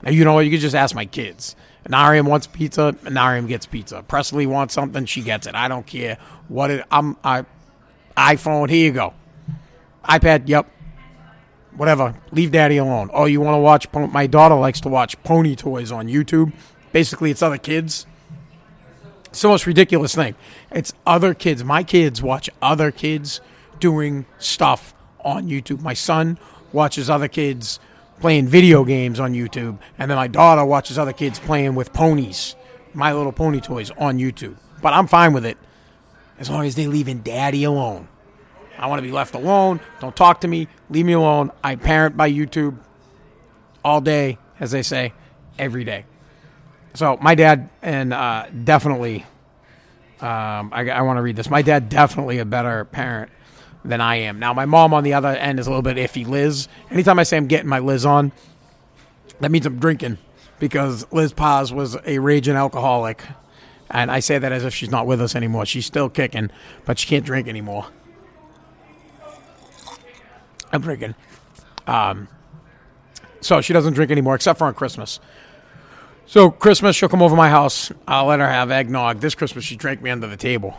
Now, 0.03 0.11
you 0.11 0.25
know 0.25 0.35
what? 0.35 0.45
You 0.45 0.51
could 0.51 0.61
just 0.61 0.75
ask 0.75 0.95
my 0.95 1.07
kids. 1.07 1.55
Nariam 1.87 2.29
wants 2.29 2.47
pizza, 2.47 2.97
Nariam 3.05 3.47
gets 3.47 3.67
pizza. 3.67 4.03
Presley 4.03 4.47
wants 4.47 4.75
something, 4.75 5.07
she 5.07 5.23
gets 5.23 5.47
it. 5.47 5.55
I 5.55 5.69
don't 5.69 5.87
care 5.87 6.19
what 6.49 6.71
it. 6.71 6.85
I'm 6.91 7.17
I, 7.25 7.45
iPhone. 8.17 8.69
Here 8.69 8.87
you 8.87 8.93
go. 8.93 9.15
iPad. 10.05 10.49
Yep 10.49 10.71
whatever. 11.79 12.15
Leave 12.33 12.51
daddy 12.51 12.77
alone. 12.77 13.09
Oh, 13.15 13.25
you 13.25 13.41
want 13.41 13.55
to 13.55 13.59
watch? 13.61 14.13
My 14.13 14.27
daughter 14.27 14.57
likes 14.57 14.81
to 14.83 14.89
watch 14.89 15.21
pony 15.23 15.57
toys 15.57 15.91
on 15.91 16.09
YouTube. 16.09 16.53
basically 16.93 17.31
it's 17.31 17.43
other 17.43 17.59
kids. 17.59 18.07
It's 19.27 19.43
the 19.43 19.49
most 19.49 19.67
ridiculous 19.67 20.15
thing. 20.15 20.35
It's 20.71 20.93
other 21.07 21.33
kids. 21.35 21.63
My 21.65 21.83
kids 21.83 22.23
watch 22.23 22.51
other 22.61 22.91
kids 22.91 23.41
doing 23.79 24.27
stuff 24.39 24.95
on 25.25 25.49
YouTube. 25.49 25.81
My 25.81 25.95
son 25.95 26.39
watches 26.73 27.09
other 27.09 27.29
kids 27.29 27.79
playing 28.21 28.49
video 28.49 28.85
games 28.85 29.21
on 29.21 29.33
YouTube, 29.33 29.79
and 29.99 30.11
then 30.11 30.17
my 30.17 30.27
daughter 30.27 30.65
watches 30.65 30.99
other 30.99 31.13
kids 31.13 31.39
playing 31.39 31.75
with 31.77 31.93
ponies, 31.93 32.57
My 32.95 33.13
Little 33.13 33.33
Pony 33.33 33.61
toys 33.61 33.91
on 33.93 34.19
YouTube. 34.19 34.57
But 34.83 34.93
I'm 34.93 35.07
fine 35.07 35.33
with 35.33 35.47
it 35.47 35.57
as 36.39 36.51
long 36.51 36.65
as 36.65 36.75
they're 36.75 36.89
leaving 36.89 37.19
daddy 37.19 37.65
alone. 37.65 38.09
I 38.79 38.87
want 38.87 39.01
to 39.01 39.03
be 39.03 39.13
left 39.13 39.35
alone. 39.35 39.81
Don't 40.01 40.15
talk 40.15 40.43
to 40.43 40.49
me. 40.49 40.69
Leave 40.89 41.05
me 41.05 41.13
alone. 41.13 41.51
I 41.65 41.77
parent 41.77 42.17
by 42.17 42.31
YouTube 42.31 42.79
all 43.85 44.01
day, 44.01 44.39
as 44.61 44.71
they 44.71 44.83
say, 44.83 45.13
every 45.59 45.85
day. 45.85 46.05
So 46.95 47.19
my 47.21 47.35
dad, 47.35 47.71
and 47.83 48.13
uh, 48.13 48.47
definitely, 48.65 49.25
um, 50.21 50.71
I, 50.73 50.89
I 50.91 51.03
want 51.03 51.19
to 51.19 51.23
read 51.23 51.37
this. 51.37 51.51
My 51.51 51.63
dad 51.63 51.89
definitely 51.89 52.39
a 52.39 52.45
better 52.45 52.85
parent 52.85 53.31
than 53.85 54.01
I 54.01 54.17
am. 54.17 54.39
Now 54.39 54.53
my 54.53 54.67
mom 54.67 54.95
on 54.95 55.05
the 55.05 55.15
other 55.15 55.29
end 55.29 55.59
is 55.61 55.67
a 55.67 55.71
little 55.71 55.83
bit 55.83 55.97
iffy. 55.97 56.27
Liz, 56.27 56.69
anytime 56.91 57.19
I 57.19 57.23
say 57.23 57.37
I'm 57.37 57.47
getting 57.47 57.69
my 57.69 57.79
Liz 57.79 58.05
on, 58.07 58.33
that 59.41 59.51
means 59.51 59.67
I'm 59.67 59.79
drinking 59.79 60.19
because 60.59 61.07
Liz 61.13 61.33
Paz 61.33 61.73
was 61.73 61.97
a 62.05 62.19
raging 62.19 62.57
alcoholic. 62.57 63.23
And 63.91 64.11
I 64.11 64.21
say 64.21 64.39
that 64.39 64.53
as 64.53 64.65
if 64.65 64.75
she's 64.75 64.91
not 64.91 65.07
with 65.07 65.21
us 65.21 65.35
anymore. 65.35 65.65
She's 65.65 65.87
still 65.87 66.11
kicking, 66.11 66.51
but 66.85 66.99
she 66.99 67.07
can't 67.07 67.25
drink 67.25 67.49
anymore. 67.49 67.87
I'm 70.73 70.81
drinking. 70.81 71.15
Um, 71.87 72.29
so 73.41 73.61
she 73.61 73.73
doesn't 73.73 73.95
drink 73.95 74.11
anymore 74.11 74.35
except 74.35 74.59
for 74.59 74.67
on 74.67 74.75
Christmas. 74.75 75.21
So 76.27 76.51
Christmas, 76.51 76.95
she'll 76.97 77.09
come 77.09 77.23
over 77.23 77.35
my 77.35 77.49
house. 77.49 77.91
I'll 78.07 78.27
let 78.27 78.41
her 78.41 78.49
have 78.49 78.71
eggnog. 78.71 79.21
This 79.21 79.35
Christmas, 79.35 79.65
she 79.65 79.77
drank 79.77 80.03
me 80.03 80.11
under 80.11 80.27
the 80.27 80.37
table. 80.37 80.79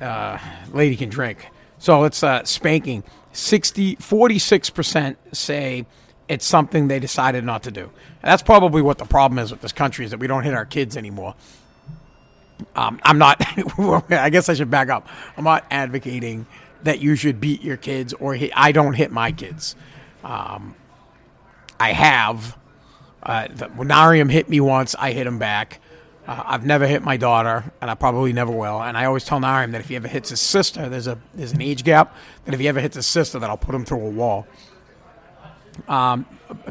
Uh, 0.00 0.38
lady 0.72 0.96
can 0.96 1.08
drink. 1.08 1.46
So 1.78 2.04
it's 2.04 2.22
uh, 2.22 2.44
spanking. 2.44 3.02
60, 3.32 3.96
46% 3.96 5.16
say 5.32 5.86
it's 6.28 6.44
something 6.44 6.88
they 6.88 6.98
decided 6.98 7.44
not 7.44 7.62
to 7.62 7.70
do. 7.70 7.90
That's 8.22 8.42
probably 8.42 8.82
what 8.82 8.98
the 8.98 9.06
problem 9.06 9.38
is 9.38 9.50
with 9.50 9.62
this 9.62 9.72
country 9.72 10.04
is 10.04 10.10
that 10.10 10.20
we 10.20 10.26
don't 10.26 10.44
hit 10.44 10.54
our 10.54 10.66
kids 10.66 10.96
anymore. 10.96 11.34
Um, 12.76 13.00
I'm 13.02 13.18
not, 13.18 13.42
I 14.10 14.30
guess 14.30 14.48
I 14.48 14.54
should 14.54 14.70
back 14.70 14.90
up. 14.90 15.08
I'm 15.36 15.44
not 15.44 15.64
advocating 15.70 16.46
that 16.82 17.00
you 17.00 17.16
should 17.16 17.40
beat 17.40 17.62
your 17.62 17.76
kids 17.76 18.12
or 18.14 18.34
hit, 18.34 18.52
I 18.54 18.72
don't 18.72 18.94
hit 18.94 19.10
my 19.10 19.32
kids. 19.32 19.76
Um, 20.24 20.74
I 21.78 21.92
have. 21.92 22.56
Uh, 23.22 23.48
the, 23.48 24.28
hit 24.28 24.48
me 24.48 24.60
once, 24.60 24.94
I 24.98 25.12
hit 25.12 25.26
him 25.26 25.38
back. 25.38 25.80
Uh, 26.26 26.42
I've 26.46 26.64
never 26.64 26.86
hit 26.86 27.02
my 27.02 27.16
daughter, 27.16 27.64
and 27.80 27.90
I 27.90 27.94
probably 27.94 28.32
never 28.32 28.52
will. 28.52 28.80
And 28.80 28.96
I 28.96 29.06
always 29.06 29.24
tell 29.24 29.40
Narium 29.40 29.72
that 29.72 29.80
if 29.80 29.88
he 29.88 29.96
ever 29.96 30.06
hits 30.06 30.30
his 30.30 30.40
sister, 30.40 30.88
there's 30.88 31.08
a 31.08 31.18
there's 31.34 31.52
an 31.52 31.60
age 31.60 31.82
gap. 31.82 32.16
That 32.44 32.54
if 32.54 32.60
he 32.60 32.68
ever 32.68 32.80
hits 32.80 32.94
his 32.94 33.06
sister, 33.06 33.40
that 33.40 33.50
I'll 33.50 33.56
put 33.56 33.74
him 33.74 33.84
through 33.84 34.06
a 34.06 34.10
wall. 34.10 34.46
Um, 35.88 36.26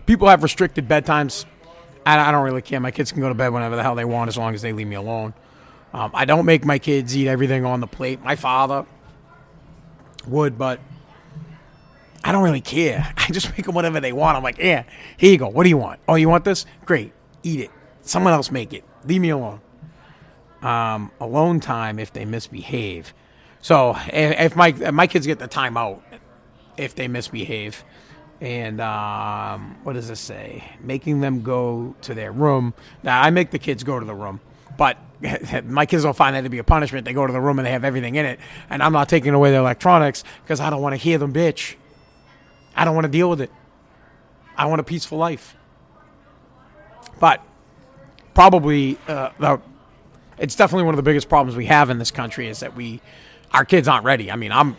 people 0.05 0.29
have 0.29 0.43
restricted 0.43 0.87
bedtimes. 0.87 1.45
I, 2.05 2.17
I 2.17 2.31
don't 2.31 2.43
really 2.43 2.61
care. 2.61 2.79
My 2.79 2.91
kids 2.91 3.11
can 3.11 3.21
go 3.21 3.27
to 3.27 3.35
bed 3.35 3.49
whenever 3.49 3.75
the 3.75 3.83
hell 3.83 3.95
they 3.95 4.05
want, 4.05 4.29
as 4.29 4.37
long 4.37 4.53
as 4.53 4.61
they 4.61 4.71
leave 4.71 4.87
me 4.87 4.95
alone. 4.95 5.33
Um, 5.93 6.11
I 6.13 6.23
don't 6.23 6.45
make 6.45 6.63
my 6.63 6.79
kids 6.79 7.15
eat 7.17 7.27
everything 7.27 7.65
on 7.65 7.81
the 7.81 7.87
plate. 7.87 8.21
My 8.23 8.37
father 8.37 8.85
would, 10.27 10.57
but 10.57 10.79
I 12.23 12.31
don't 12.31 12.43
really 12.43 12.61
care. 12.61 13.13
I 13.17 13.27
just 13.31 13.49
make 13.51 13.65
them 13.65 13.75
whatever 13.75 13.99
they 13.99 14.13
want. 14.13 14.37
I'm 14.37 14.43
like, 14.43 14.57
yeah, 14.57 14.83
here 15.17 15.31
you 15.31 15.37
go. 15.37 15.49
What 15.49 15.63
do 15.63 15.69
you 15.69 15.77
want? 15.77 15.99
Oh, 16.07 16.15
you 16.15 16.29
want 16.29 16.45
this? 16.45 16.65
Great. 16.85 17.13
Eat 17.43 17.61
it. 17.61 17.71
Someone 18.01 18.33
else 18.33 18.51
make 18.51 18.73
it. 18.73 18.83
Leave 19.05 19.21
me 19.21 19.29
alone. 19.29 19.61
Um, 20.61 21.11
alone 21.19 21.59
time 21.59 21.97
if 21.97 22.13
they 22.13 22.25
misbehave. 22.25 23.13
So 23.61 23.95
if, 24.07 24.55
my 24.55 24.69
if 24.69 24.93
my 24.93 25.07
kids 25.07 25.25
get 25.25 25.39
the 25.39 25.47
timeout 25.47 26.01
if 26.77 26.95
they 26.95 27.07
misbehave, 27.07 27.83
and 28.39 28.81
um, 28.81 29.77
what 29.83 29.93
does 29.93 30.07
this 30.07 30.19
say? 30.19 30.63
Making 30.81 31.21
them 31.21 31.43
go 31.43 31.95
to 32.01 32.15
their 32.15 32.31
room. 32.31 32.73
Now 33.03 33.21
I 33.21 33.29
make 33.29 33.51
the 33.51 33.59
kids 33.59 33.83
go 33.83 33.99
to 33.99 34.05
the 34.05 34.15
room, 34.15 34.39
but 34.81 34.97
my 35.65 35.85
kids 35.85 36.01
don't 36.01 36.15
find 36.15 36.35
that 36.35 36.41
to 36.41 36.49
be 36.49 36.57
a 36.57 36.63
punishment. 36.63 37.05
They 37.05 37.13
go 37.13 37.27
to 37.27 37.31
the 37.31 37.39
room 37.39 37.59
and 37.59 37.67
they 37.67 37.71
have 37.71 37.83
everything 37.83 38.15
in 38.15 38.25
it, 38.25 38.39
and 38.67 38.81
I'm 38.81 38.93
not 38.93 39.09
taking 39.09 39.35
away 39.35 39.51
their 39.51 39.59
electronics 39.59 40.23
because 40.41 40.59
I 40.59 40.71
don't 40.71 40.81
want 40.81 40.93
to 40.93 40.97
hear 40.97 41.19
them 41.19 41.31
bitch. 41.31 41.75
I 42.75 42.83
don't 42.83 42.95
want 42.95 43.05
to 43.05 43.11
deal 43.11 43.29
with 43.29 43.41
it. 43.41 43.51
I 44.57 44.65
want 44.65 44.81
a 44.81 44.83
peaceful 44.83 45.19
life. 45.19 45.55
But 47.19 47.43
probably 48.33 48.97
uh, 49.07 49.29
the, 49.37 49.61
it's 50.39 50.55
definitely 50.55 50.85
one 50.85 50.95
of 50.95 50.97
the 50.97 51.03
biggest 51.03 51.29
problems 51.29 51.55
we 51.55 51.67
have 51.67 51.91
in 51.91 51.99
this 51.99 52.09
country 52.09 52.47
is 52.47 52.61
that 52.61 52.75
we 52.75 53.01
our 53.53 53.65
kids 53.65 53.87
aren't 53.87 54.05
ready. 54.05 54.31
I 54.31 54.35
mean, 54.35 54.51
I'm 54.51 54.77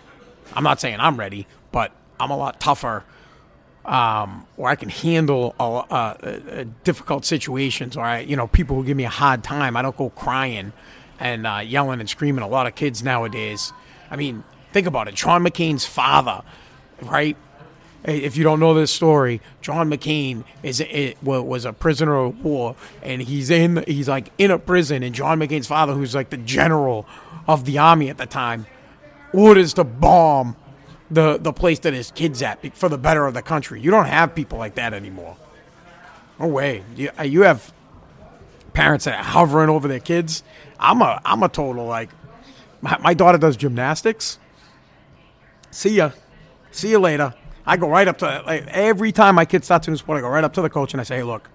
I'm 0.53 0.65
not 0.65 0.81
saying 0.81 0.99
I'm 0.99 1.17
ready, 1.17 1.47
but 1.71 1.93
I'm 2.19 2.33
a 2.33 2.37
lot 2.37 2.59
tougher 2.59 3.05
um, 3.85 4.47
or 4.57 4.69
I 4.69 4.77
can 4.77 4.89
handle 4.89 5.55
uh, 5.59 6.65
difficult 6.85 7.25
situations, 7.25 7.97
or 7.97 8.05
I, 8.05 8.21
you 8.21 8.37
know, 8.37 8.47
people 8.47 8.77
who 8.77 8.85
give 8.85 8.97
me 8.97 9.05
a 9.05 9.11
hard 9.11 9.43
time. 9.43 9.77
I 9.77 9.83
don't 9.83 9.97
go 9.97 10.11
crying 10.11 10.73
and 11.19 11.47
uh, 11.47 11.59
yelling 11.59 12.01
and 12.01 12.09
screaming. 12.09 12.45
A 12.45 12.49
lot 12.49 12.67
of 12.67 12.75
kids 12.75 13.03
nowadays. 13.03 13.73
I 14.11 14.17
mean, 14.17 14.45
think 14.73 14.87
about 14.87 15.09
it. 15.09 15.15
John 15.15 15.43
McCain's 15.43 15.85
father, 15.85 16.43
right? 17.03 17.37
If 18.05 18.37
you 18.37 18.43
don't 18.43 18.59
know 18.59 18.75
this 18.75 18.91
story, 18.91 19.41
John 19.61 19.89
McCain 19.89 20.45
is 20.63 20.81
it 20.81 21.23
was 21.23 21.65
a 21.65 21.73
prisoner 21.73 22.17
of 22.17 22.45
war, 22.45 22.75
and 23.03 23.23
he's 23.23 23.49
in 23.49 23.85
he's 23.87 24.09
like 24.09 24.33
in 24.39 24.51
a 24.51 24.59
prison, 24.59 25.05
and 25.05 25.15
John 25.15 25.39
McCain's 25.39 25.69
father, 25.69 25.93
who's 25.93 26.15
like 26.15 26.31
the 26.31 26.37
general 26.37 27.07
of 27.47 27.65
the 27.65 27.79
army 27.79 28.11
at 28.11 28.19
the 28.19 28.27
time, 28.27 28.67
orders 29.33 29.75
to 29.75 29.85
bomb 29.85 30.57
the 31.13 31.39
the 31.39 31.53
place 31.53 31.79
that 31.81 31.93
his 31.93 32.11
kids 32.11 32.43
at 32.43 32.75
for 32.75 32.89
the 32.89 32.99
better 32.99 33.27
of 33.27 33.35
the 33.35 33.43
country. 33.43 33.81
You 33.81 33.91
don't 33.91 34.07
have 34.07 34.35
people 34.35 34.59
like 34.59 34.75
that 34.77 34.95
anymore. 34.95 35.37
No 36.41 36.49
way. 36.49 36.83
You, 36.97 37.11
uh, 37.19 37.25
you 37.25 37.43
have 37.43 37.73
parents 38.73 39.05
that 39.05 39.19
are 39.19 39.23
hovering 39.25 39.69
over 39.69 39.87
their 39.87 40.01
kids. 40.01 40.43
I'm 40.81 41.03
a 41.03 41.21
I'm 41.25 41.43
a 41.43 41.49
total 41.49 41.85
like 41.87 42.11
my, 42.81 42.97
my 42.99 43.15
daughter 43.15 43.39
does 43.39 43.57
gymnastics. 43.57 44.39
See 45.71 45.97
ya. 45.97 46.11
See 46.71 46.91
you 46.91 46.99
later. 46.99 47.35
I 47.65 47.77
go 47.77 47.89
right 47.89 48.09
up 48.09 48.19
to 48.19 48.43
like, 48.47 48.67
every 48.69 49.13
time 49.13 49.35
my 49.35 49.45
kid 49.45 49.65
starts 49.65 49.87
doing 49.87 49.97
sport. 49.97 50.19
I 50.19 50.21
go 50.23 50.29
right 50.29 50.43
up 50.43 50.55
to 50.55 50.63
the 50.63 50.71
coach 50.71 50.95
and 50.95 51.01
I 51.01 51.05
say, 51.05 51.17
"Hey, 51.17 51.23
look. 51.23 51.49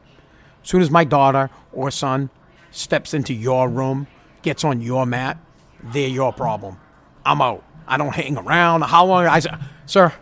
As 0.63 0.69
soon 0.69 0.81
as 0.81 0.91
my 0.91 1.03
daughter 1.03 1.49
or 1.71 1.91
son 1.91 2.29
steps 2.71 3.13
into 3.13 3.33
your 3.33 3.69
room, 3.69 4.07
gets 4.41 4.63
on 4.63 4.81
your 4.81 5.05
mat, 5.05 5.37
they're 5.81 6.07
your 6.07 6.33
problem. 6.33 6.77
I'm 7.25 7.41
out. 7.41 7.63
I 7.88 7.97
don't 7.97 8.13
hang 8.13 8.38
around. 8.38 8.82
How 8.84 9.06
long? 9.06 9.26
I 9.26 9.39
said, 9.39 9.60
sir, 9.86 10.13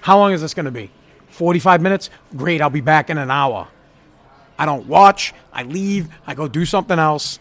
how 0.00 0.18
long 0.18 0.32
is 0.32 0.40
this 0.40 0.54
going 0.54 0.66
to 0.66 0.70
be? 0.70 0.90
45 1.30 1.82
minutes? 1.82 2.10
Great, 2.36 2.60
I'll 2.60 2.70
be 2.70 2.80
back 2.80 3.10
in 3.10 3.18
an 3.18 3.30
hour. 3.30 3.68
I 4.58 4.66
don't 4.66 4.86
watch. 4.86 5.34
I 5.52 5.62
leave. 5.62 6.08
I 6.26 6.34
go 6.34 6.48
do 6.48 6.64
something 6.64 6.98
else. 6.98 7.38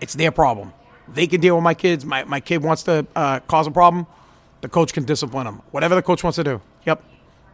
It's 0.00 0.14
their 0.14 0.30
problem. 0.30 0.72
They 1.08 1.26
can 1.26 1.40
deal 1.40 1.56
with 1.56 1.64
my 1.64 1.74
kids. 1.74 2.04
My, 2.04 2.24
my 2.24 2.40
kid 2.40 2.62
wants 2.62 2.82
to 2.84 3.06
uh, 3.14 3.40
cause 3.40 3.66
a 3.66 3.70
problem. 3.70 4.06
The 4.60 4.68
coach 4.68 4.92
can 4.92 5.04
discipline 5.04 5.44
them. 5.44 5.62
Whatever 5.70 5.94
the 5.94 6.02
coach 6.02 6.22
wants 6.22 6.36
to 6.36 6.44
do. 6.44 6.60
Yep. 6.86 7.02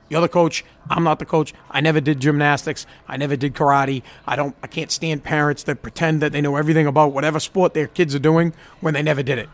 You're 0.08 0.20
the 0.20 0.28
coach. 0.28 0.64
I'm 0.88 1.02
not 1.02 1.18
the 1.18 1.24
coach. 1.24 1.54
I 1.70 1.80
never 1.80 2.00
did 2.00 2.20
gymnastics. 2.20 2.86
I 3.08 3.16
never 3.16 3.36
did 3.36 3.54
karate. 3.54 4.02
I 4.26 4.36
don't. 4.36 4.54
I 4.62 4.66
can't 4.66 4.90
stand 4.90 5.24
parents 5.24 5.62
that 5.64 5.82
pretend 5.82 6.20
that 6.22 6.32
they 6.32 6.40
know 6.40 6.56
everything 6.56 6.86
about 6.86 7.12
whatever 7.12 7.40
sport 7.40 7.74
their 7.74 7.86
kids 7.86 8.14
are 8.14 8.20
doing 8.20 8.52
when 8.80 8.94
they 8.94 9.02
never 9.02 9.22
did 9.22 9.38
it. 9.38 9.48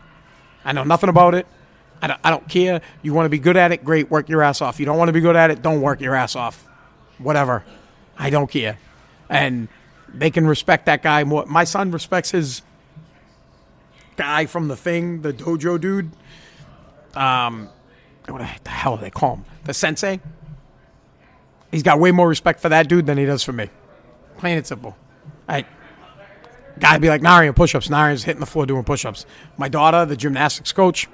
I 0.63 0.73
know 0.73 0.83
nothing 0.83 1.09
about 1.09 1.35
it. 1.35 1.47
I 2.01 2.07
don't, 2.07 2.19
I 2.23 2.29
don't 2.29 2.47
care. 2.47 2.81
You 3.01 3.13
want 3.13 3.25
to 3.25 3.29
be 3.29 3.39
good 3.39 3.57
at 3.57 3.71
it? 3.71 3.83
Great. 3.83 4.09
Work 4.09 4.29
your 4.29 4.41
ass 4.41 4.61
off. 4.61 4.79
You 4.79 4.85
don't 4.85 4.97
want 4.97 5.09
to 5.09 5.13
be 5.13 5.21
good 5.21 5.35
at 5.35 5.51
it? 5.51 5.61
Don't 5.61 5.81
work 5.81 6.01
your 6.01 6.15
ass 6.15 6.35
off. 6.35 6.67
Whatever. 7.17 7.63
I 8.17 8.29
don't 8.29 8.49
care. 8.49 8.77
And 9.29 9.67
they 10.13 10.31
can 10.31 10.47
respect 10.47 10.87
that 10.87 11.03
guy 11.03 11.23
more. 11.23 11.45
My 11.45 11.63
son 11.63 11.91
respects 11.91 12.31
his 12.31 12.63
guy 14.15 14.45
from 14.45 14.67
the 14.67 14.75
thing, 14.75 15.21
the 15.21 15.33
dojo 15.33 15.79
dude. 15.79 16.11
Um, 17.13 17.69
what 18.27 18.39
the 18.63 18.69
hell 18.69 18.97
do 18.97 19.01
they 19.01 19.09
call 19.09 19.37
him? 19.37 19.45
The 19.65 19.73
sensei. 19.73 20.19
He's 21.71 21.83
got 21.83 21.99
way 21.99 22.11
more 22.11 22.27
respect 22.27 22.59
for 22.59 22.69
that 22.69 22.87
dude 22.89 23.05
than 23.05 23.17
he 23.17 23.25
does 23.25 23.43
for 23.43 23.53
me. 23.53 23.69
Plain 24.37 24.57
and 24.57 24.67
simple. 24.67 24.97
I 25.47 25.65
Guy 26.81 26.97
be 26.97 27.09
like, 27.09 27.21
Narian, 27.21 27.55
push 27.55 27.75
ups. 27.75 27.87
Narian's 27.87 28.23
hitting 28.23 28.39
the 28.39 28.45
floor 28.45 28.65
doing 28.65 28.83
push 28.83 29.05
ups. 29.05 29.25
My 29.57 29.69
daughter, 29.69 30.03
the 30.05 30.17
gymnastics 30.17 30.73
coach, 30.73 31.07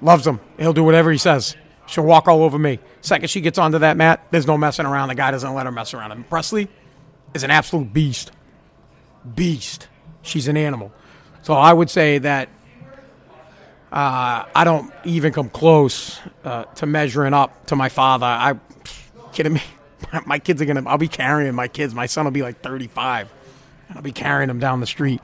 loves 0.00 0.26
him. 0.26 0.40
He'll 0.58 0.72
do 0.72 0.82
whatever 0.82 1.12
he 1.12 1.18
says. 1.18 1.56
She'll 1.86 2.04
walk 2.04 2.26
all 2.26 2.42
over 2.42 2.58
me. 2.58 2.78
Second 3.02 3.28
she 3.28 3.42
gets 3.42 3.58
onto 3.58 3.78
that 3.78 3.96
mat, 3.96 4.26
there's 4.30 4.46
no 4.46 4.56
messing 4.56 4.86
around. 4.86 5.08
The 5.08 5.14
guy 5.14 5.30
doesn't 5.30 5.54
let 5.54 5.66
her 5.66 5.72
mess 5.72 5.92
around. 5.92 6.12
And 6.12 6.28
Presley 6.28 6.68
is 7.34 7.44
an 7.44 7.50
absolute 7.50 7.92
beast. 7.92 8.32
Beast. 9.34 9.88
She's 10.22 10.48
an 10.48 10.56
animal. 10.56 10.90
So 11.42 11.52
I 11.52 11.72
would 11.72 11.90
say 11.90 12.18
that 12.18 12.48
uh, 13.92 14.44
I 14.54 14.64
don't 14.64 14.92
even 15.04 15.32
come 15.32 15.50
close 15.50 16.18
uh, 16.44 16.64
to 16.64 16.86
measuring 16.86 17.34
up 17.34 17.66
to 17.66 17.76
my 17.76 17.88
father. 17.88 18.26
I 18.26 18.54
kidding 19.32 19.54
me? 19.54 19.62
my 20.26 20.38
kids 20.38 20.62
are 20.62 20.64
gonna. 20.64 20.88
I'll 20.88 20.98
be 20.98 21.08
carrying 21.08 21.54
my 21.54 21.68
kids. 21.68 21.94
My 21.94 22.06
son 22.06 22.24
will 22.24 22.32
be 22.32 22.42
like 22.42 22.62
35, 22.62 23.32
and 23.90 23.98
I'll 23.98 24.02
be 24.02 24.12
carrying 24.12 24.48
them 24.48 24.60
down 24.60 24.80
the 24.80 24.86
street. 24.86 25.20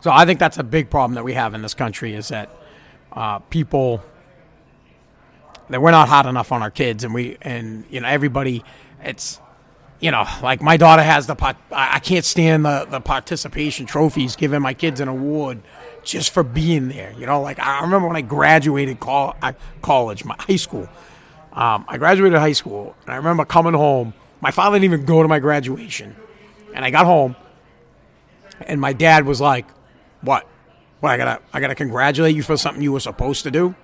So 0.00 0.10
I 0.10 0.24
think 0.24 0.38
that's 0.38 0.56
a 0.58 0.62
big 0.62 0.88
problem 0.88 1.16
that 1.16 1.24
we 1.24 1.34
have 1.34 1.52
in 1.54 1.60
this 1.60 1.74
country 1.74 2.14
is 2.14 2.28
that 2.28 2.48
uh, 3.12 3.40
people 3.40 4.02
that 5.68 5.82
we're 5.82 5.90
not 5.90 6.08
hot 6.08 6.26
enough 6.26 6.52
on 6.52 6.62
our 6.62 6.70
kids, 6.70 7.04
and 7.04 7.12
we 7.12 7.36
and 7.42 7.84
you 7.90 8.00
know 8.00 8.08
everybody. 8.08 8.64
It's 9.02 9.40
you 9.98 10.10
know 10.10 10.24
like 10.42 10.62
my 10.62 10.76
daughter 10.76 11.02
has 11.02 11.26
the 11.26 11.34
part. 11.34 11.56
I 11.70 11.98
can't 11.98 12.24
stand 12.24 12.64
the 12.64 12.86
the 12.88 13.00
participation 13.00 13.84
trophies 13.84 14.36
giving 14.36 14.62
my 14.62 14.72
kids 14.72 15.00
an 15.00 15.08
award 15.08 15.60
just 16.04 16.32
for 16.32 16.42
being 16.42 16.88
there. 16.88 17.12
You 17.18 17.26
know, 17.26 17.42
like 17.42 17.58
I 17.58 17.82
remember 17.82 18.06
when 18.06 18.16
I 18.16 18.22
graduated 18.22 19.00
col- 19.00 19.36
college, 19.82 20.24
my 20.24 20.36
high 20.38 20.56
school. 20.56 20.88
Um, 21.52 21.84
I 21.88 21.98
graduated 21.98 22.38
high 22.38 22.52
school, 22.52 22.94
and 23.02 23.12
I 23.12 23.16
remember 23.16 23.44
coming 23.44 23.74
home. 23.74 24.14
My 24.40 24.52
father 24.52 24.76
didn't 24.76 24.84
even 24.84 25.04
go 25.04 25.20
to 25.20 25.28
my 25.28 25.40
graduation, 25.40 26.16
and 26.74 26.84
I 26.84 26.90
got 26.90 27.06
home, 27.06 27.36
and 28.62 28.80
my 28.80 28.92
dad 28.92 29.24
was 29.26 29.40
like, 29.40 29.66
"What? 30.20 30.46
What? 31.00 31.10
I 31.10 31.16
gotta, 31.16 31.42
I 31.52 31.60
gotta 31.60 31.74
congratulate 31.74 32.36
you 32.36 32.42
for 32.42 32.56
something 32.56 32.82
you 32.82 32.92
were 32.92 33.00
supposed 33.00 33.42
to 33.44 33.50
do." 33.50 33.74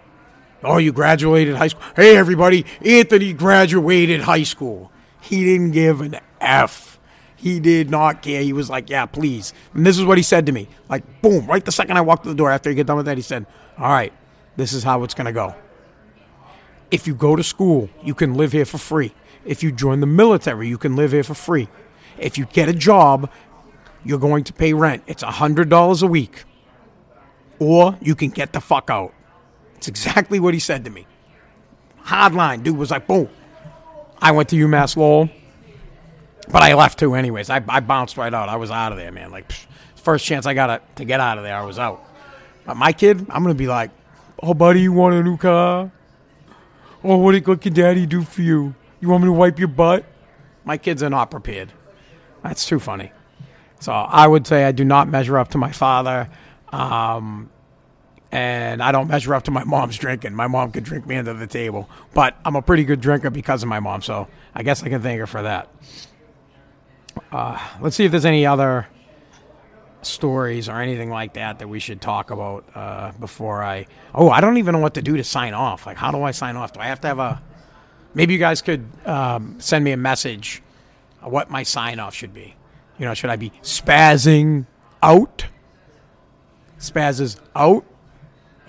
Oh, 0.64 0.78
you 0.78 0.92
graduated 0.92 1.54
high 1.56 1.68
school. 1.68 1.82
Hey, 1.94 2.16
everybody, 2.16 2.64
Anthony 2.84 3.32
graduated 3.32 4.22
high 4.22 4.42
school. 4.42 4.90
He 5.20 5.44
didn't 5.44 5.72
give 5.72 6.00
an 6.00 6.18
F. 6.40 6.98
He 7.36 7.60
did 7.60 7.90
not 7.90 8.22
care. 8.22 8.42
He 8.42 8.52
was 8.52 8.70
like, 8.70 8.88
yeah, 8.88 9.06
please. 9.06 9.52
And 9.74 9.84
this 9.84 9.98
is 9.98 10.04
what 10.04 10.16
he 10.16 10.22
said 10.22 10.46
to 10.46 10.52
me. 10.52 10.68
Like, 10.88 11.20
boom, 11.20 11.46
right 11.46 11.64
the 11.64 11.72
second 11.72 11.96
I 11.96 12.00
walked 12.00 12.22
through 12.22 12.32
the 12.32 12.38
door 12.38 12.50
after 12.50 12.70
he 12.70 12.76
get 12.76 12.86
done 12.86 12.96
with 12.96 13.06
that, 13.06 13.18
he 13.18 13.22
said, 13.22 13.46
all 13.78 13.90
right, 13.90 14.12
this 14.56 14.72
is 14.72 14.82
how 14.82 15.02
it's 15.04 15.14
to 15.14 15.32
go. 15.32 15.54
If 16.90 17.06
you 17.06 17.14
go 17.14 17.36
to 17.36 17.42
school, 17.42 17.90
you 18.02 18.14
can 18.14 18.34
live 18.34 18.52
here 18.52 18.64
for 18.64 18.78
free. 18.78 19.12
If 19.44 19.62
you 19.62 19.70
join 19.70 20.00
the 20.00 20.06
military, 20.06 20.68
you 20.68 20.78
can 20.78 20.96
live 20.96 21.12
here 21.12 21.22
for 21.22 21.34
free. 21.34 21.68
If 22.18 22.38
you 22.38 22.46
get 22.46 22.68
a 22.68 22.72
job, 22.72 23.30
you're 24.04 24.18
going 24.18 24.44
to 24.44 24.52
pay 24.52 24.72
rent. 24.72 25.02
It's 25.06 25.22
$100 25.22 26.02
a 26.02 26.06
week. 26.06 26.44
Or 27.58 27.98
you 28.00 28.14
can 28.14 28.30
get 28.30 28.52
the 28.52 28.60
fuck 28.60 28.90
out. 28.90 29.12
It's 29.76 29.88
exactly 29.88 30.40
what 30.40 30.54
he 30.54 30.60
said 30.60 30.84
to 30.84 30.90
me. 30.90 31.06
Hard 31.98 32.34
line. 32.34 32.62
Dude 32.62 32.76
was 32.76 32.90
like, 32.90 33.06
boom. 33.06 33.28
I 34.20 34.32
went 34.32 34.48
to 34.50 34.56
UMass 34.56 34.96
Lowell, 34.96 35.28
but 36.48 36.62
I 36.62 36.74
left 36.74 36.98
too, 36.98 37.14
anyways. 37.14 37.50
I, 37.50 37.62
I 37.68 37.80
bounced 37.80 38.16
right 38.16 38.32
out. 38.32 38.48
I 38.48 38.56
was 38.56 38.70
out 38.70 38.92
of 38.92 38.98
there, 38.98 39.12
man. 39.12 39.30
Like, 39.30 39.48
psh, 39.48 39.66
first 39.96 40.24
chance 40.24 40.46
I 40.46 40.54
got 40.54 40.96
to, 40.96 41.04
get 41.04 41.20
out 41.20 41.36
of 41.36 41.44
there, 41.44 41.56
I 41.56 41.64
was 41.64 41.78
out. 41.78 42.02
But 42.64 42.76
my 42.76 42.92
kid, 42.92 43.26
I'm 43.28 43.42
going 43.42 43.54
to 43.54 43.58
be 43.58 43.66
like, 43.66 43.90
oh, 44.42 44.54
buddy, 44.54 44.80
you 44.80 44.92
want 44.92 45.14
a 45.14 45.22
new 45.22 45.36
car? 45.36 45.90
Oh, 47.04 47.16
what, 47.18 47.46
what 47.46 47.60
can 47.60 47.72
daddy 47.72 48.06
do 48.06 48.22
for 48.22 48.42
you? 48.42 48.74
You 49.00 49.08
want 49.08 49.22
me 49.22 49.28
to 49.28 49.32
wipe 49.32 49.58
your 49.58 49.68
butt? 49.68 50.04
My 50.64 50.78
kids 50.78 51.02
are 51.02 51.10
not 51.10 51.30
prepared. 51.30 51.72
That's 52.48 52.66
too 52.66 52.78
funny. 52.78 53.12
So 53.80 53.92
I 53.92 54.26
would 54.26 54.46
say 54.46 54.64
I 54.64 54.72
do 54.72 54.84
not 54.84 55.08
measure 55.08 55.38
up 55.38 55.48
to 55.48 55.58
my 55.58 55.72
father. 55.72 56.28
Um, 56.70 57.50
and 58.32 58.82
I 58.82 58.92
don't 58.92 59.08
measure 59.08 59.34
up 59.34 59.44
to 59.44 59.50
my 59.50 59.64
mom's 59.64 59.96
drinking. 59.96 60.34
My 60.34 60.46
mom 60.46 60.72
could 60.72 60.84
drink 60.84 61.06
me 61.06 61.16
under 61.16 61.34
the 61.34 61.46
table, 61.46 61.88
but 62.12 62.36
I'm 62.44 62.56
a 62.56 62.62
pretty 62.62 62.84
good 62.84 63.00
drinker 63.00 63.30
because 63.30 63.62
of 63.62 63.68
my 63.68 63.80
mom, 63.80 64.02
so 64.02 64.28
I 64.54 64.62
guess 64.62 64.82
I 64.82 64.88
can 64.88 65.00
thank 65.00 65.20
her 65.20 65.26
for 65.26 65.42
that. 65.42 65.72
Uh, 67.32 67.58
let's 67.80 67.96
see 67.96 68.04
if 68.04 68.10
there's 68.10 68.26
any 68.26 68.44
other 68.44 68.86
stories 70.02 70.68
or 70.68 70.80
anything 70.80 71.10
like 71.10 71.34
that 71.34 71.60
that 71.60 71.68
we 71.68 71.80
should 71.80 72.00
talk 72.00 72.30
about 72.30 72.64
uh, 72.74 73.12
before 73.18 73.62
I. 73.62 73.86
Oh, 74.14 74.28
I 74.28 74.40
don't 74.40 74.58
even 74.58 74.72
know 74.72 74.80
what 74.80 74.94
to 74.94 75.02
do 75.02 75.16
to 75.16 75.24
sign 75.24 75.54
off. 75.54 75.86
Like, 75.86 75.96
how 75.96 76.10
do 76.10 76.22
I 76.22 76.32
sign 76.32 76.56
off? 76.56 76.72
Do 76.72 76.80
I 76.80 76.86
have 76.86 77.00
to 77.02 77.08
have 77.08 77.18
a? 77.18 77.42
Maybe 78.14 78.34
you 78.34 78.38
guys 78.38 78.60
could 78.60 78.86
um, 79.04 79.60
send 79.60 79.84
me 79.84 79.92
a 79.92 79.96
message 79.96 80.62
what 81.22 81.50
my 81.50 81.62
sign 81.62 81.98
off 81.98 82.14
should 82.14 82.34
be. 82.34 82.54
You 82.98 83.06
know, 83.06 83.14
should 83.14 83.30
I 83.30 83.36
be 83.36 83.50
spazzing 83.62 84.66
out? 85.02 85.46
Spazzes 86.78 87.38
out? 87.54 87.84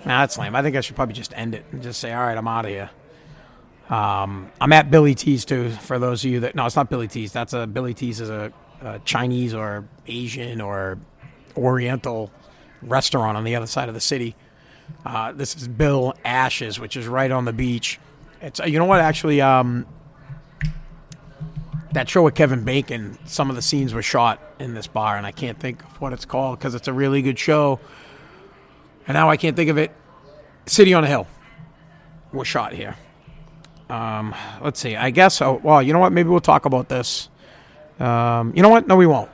Nah, 0.04 0.20
that's 0.20 0.38
lame. 0.38 0.54
I 0.54 0.62
think 0.62 0.76
I 0.76 0.80
should 0.80 0.96
probably 0.96 1.14
just 1.14 1.34
end 1.34 1.54
it 1.54 1.64
and 1.72 1.82
just 1.82 2.00
say, 2.00 2.12
all 2.12 2.22
right, 2.22 2.36
I'm 2.36 2.48
out 2.48 2.64
of 2.64 2.70
here. 2.70 2.90
Um, 3.88 4.50
I'm 4.60 4.72
at 4.72 4.90
Billy 4.90 5.14
T's 5.14 5.44
too. 5.44 5.70
For 5.70 5.98
those 5.98 6.24
of 6.24 6.30
you 6.30 6.40
that 6.40 6.54
no, 6.54 6.66
it's 6.66 6.76
not 6.76 6.90
Billy 6.90 7.08
T's. 7.08 7.32
That's 7.32 7.54
a 7.54 7.66
Billy 7.66 7.94
T's 7.94 8.20
is 8.20 8.28
a, 8.28 8.52
a 8.82 8.98
Chinese 9.00 9.54
or 9.54 9.88
Asian 10.06 10.60
or 10.60 10.98
Oriental 11.56 12.30
restaurant 12.82 13.36
on 13.36 13.44
the 13.44 13.56
other 13.56 13.66
side 13.66 13.88
of 13.88 13.94
the 13.94 14.00
city. 14.00 14.36
Uh, 15.04 15.32
this 15.32 15.56
is 15.56 15.68
Bill 15.68 16.14
Ash's, 16.24 16.78
which 16.78 16.96
is 16.96 17.06
right 17.06 17.30
on 17.30 17.44
the 17.44 17.52
beach. 17.52 17.98
It's 18.40 18.60
you 18.60 18.78
know 18.78 18.84
what 18.84 19.00
actually 19.00 19.40
um, 19.40 19.86
that 21.92 22.08
show 22.08 22.22
with 22.22 22.34
Kevin 22.34 22.64
Bacon. 22.64 23.18
Some 23.24 23.50
of 23.50 23.56
the 23.56 23.62
scenes 23.62 23.94
were 23.94 24.02
shot 24.02 24.40
in 24.58 24.74
this 24.74 24.86
bar, 24.86 25.16
and 25.16 25.26
I 25.26 25.32
can't 25.32 25.58
think 25.58 25.82
of 25.82 26.00
what 26.00 26.12
it's 26.12 26.24
called 26.24 26.58
because 26.58 26.74
it's 26.74 26.88
a 26.88 26.92
really 26.92 27.22
good 27.22 27.38
show. 27.38 27.80
And 29.06 29.14
now 29.14 29.30
I 29.30 29.36
can't 29.36 29.56
think 29.56 29.70
of 29.70 29.78
it. 29.78 29.92
City 30.66 30.92
on 30.92 31.04
a 31.04 31.06
Hill 31.06 31.26
was 32.32 32.46
shot 32.46 32.72
here. 32.72 32.96
Um, 33.88 34.34
let's 34.62 34.78
see. 34.78 34.96
I 34.96 35.10
guess. 35.10 35.40
Oh, 35.40 35.60
well, 35.62 35.82
you 35.82 35.92
know 35.92 35.98
what? 35.98 36.12
Maybe 36.12 36.28
we'll 36.28 36.40
talk 36.40 36.66
about 36.66 36.88
this. 36.88 37.30
Um, 37.98 38.52
you 38.54 38.62
know 38.62 38.68
what? 38.68 38.86
No, 38.86 38.96
we 38.96 39.06
won't. 39.06 39.30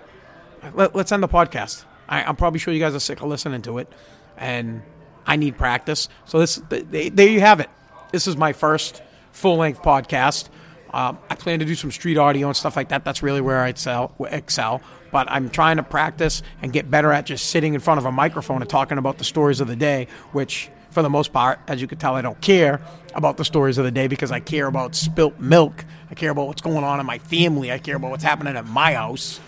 Let, 0.74 0.94
us 0.94 1.12
end 1.12 1.22
the 1.22 1.28
podcast. 1.28 1.84
I, 2.08 2.22
I'm 2.22 2.36
probably 2.36 2.60
sure 2.60 2.72
you 2.72 2.80
guys 2.80 2.94
are 2.94 3.00
sick 3.00 3.20
of 3.20 3.28
listening 3.28 3.62
to 3.62 3.78
it, 3.78 3.92
and 4.36 4.82
I 5.26 5.36
need 5.36 5.58
practice. 5.58 6.08
So 6.24 6.38
this, 6.38 6.56
they, 6.68 7.08
there 7.08 7.28
you 7.28 7.40
have 7.40 7.60
it. 7.60 7.68
This 8.12 8.26
is 8.26 8.36
my 8.36 8.52
first 8.52 9.02
full 9.32 9.56
length 9.56 9.82
podcast. 9.82 10.48
Um, 10.94 11.18
I 11.28 11.34
plan 11.34 11.58
to 11.58 11.64
do 11.64 11.74
some 11.74 11.90
street 11.90 12.16
audio 12.16 12.46
and 12.46 12.56
stuff 12.56 12.76
like 12.76 12.90
that. 12.90 13.04
That's 13.04 13.20
really 13.20 13.40
where 13.40 13.60
I 13.60 13.68
excel. 13.68 14.14
excel. 14.20 14.80
But 15.10 15.28
I'm 15.28 15.50
trying 15.50 15.78
to 15.78 15.82
practice 15.82 16.40
and 16.62 16.72
get 16.72 16.88
better 16.88 17.10
at 17.10 17.26
just 17.26 17.50
sitting 17.50 17.74
in 17.74 17.80
front 17.80 17.98
of 17.98 18.06
a 18.06 18.12
microphone 18.12 18.62
and 18.62 18.70
talking 18.70 18.96
about 18.96 19.18
the 19.18 19.24
stories 19.24 19.60
of 19.60 19.66
the 19.66 19.74
day, 19.74 20.06
which, 20.30 20.70
for 20.90 21.02
the 21.02 21.10
most 21.10 21.32
part, 21.32 21.58
as 21.66 21.80
you 21.80 21.88
can 21.88 21.98
tell, 21.98 22.14
I 22.14 22.22
don't 22.22 22.40
care 22.40 22.80
about 23.12 23.38
the 23.38 23.44
stories 23.44 23.76
of 23.76 23.84
the 23.84 23.90
day 23.90 24.06
because 24.06 24.30
I 24.30 24.38
care 24.38 24.68
about 24.68 24.94
spilt 24.94 25.40
milk. 25.40 25.84
I 26.10 26.14
care 26.14 26.30
about 26.30 26.46
what's 26.46 26.62
going 26.62 26.84
on 26.84 27.00
in 27.00 27.06
my 27.06 27.18
family. 27.18 27.72
I 27.72 27.78
care 27.78 27.96
about 27.96 28.12
what's 28.12 28.24
happening 28.24 28.56
at 28.56 28.64
my 28.64 28.94
house. 28.94 29.40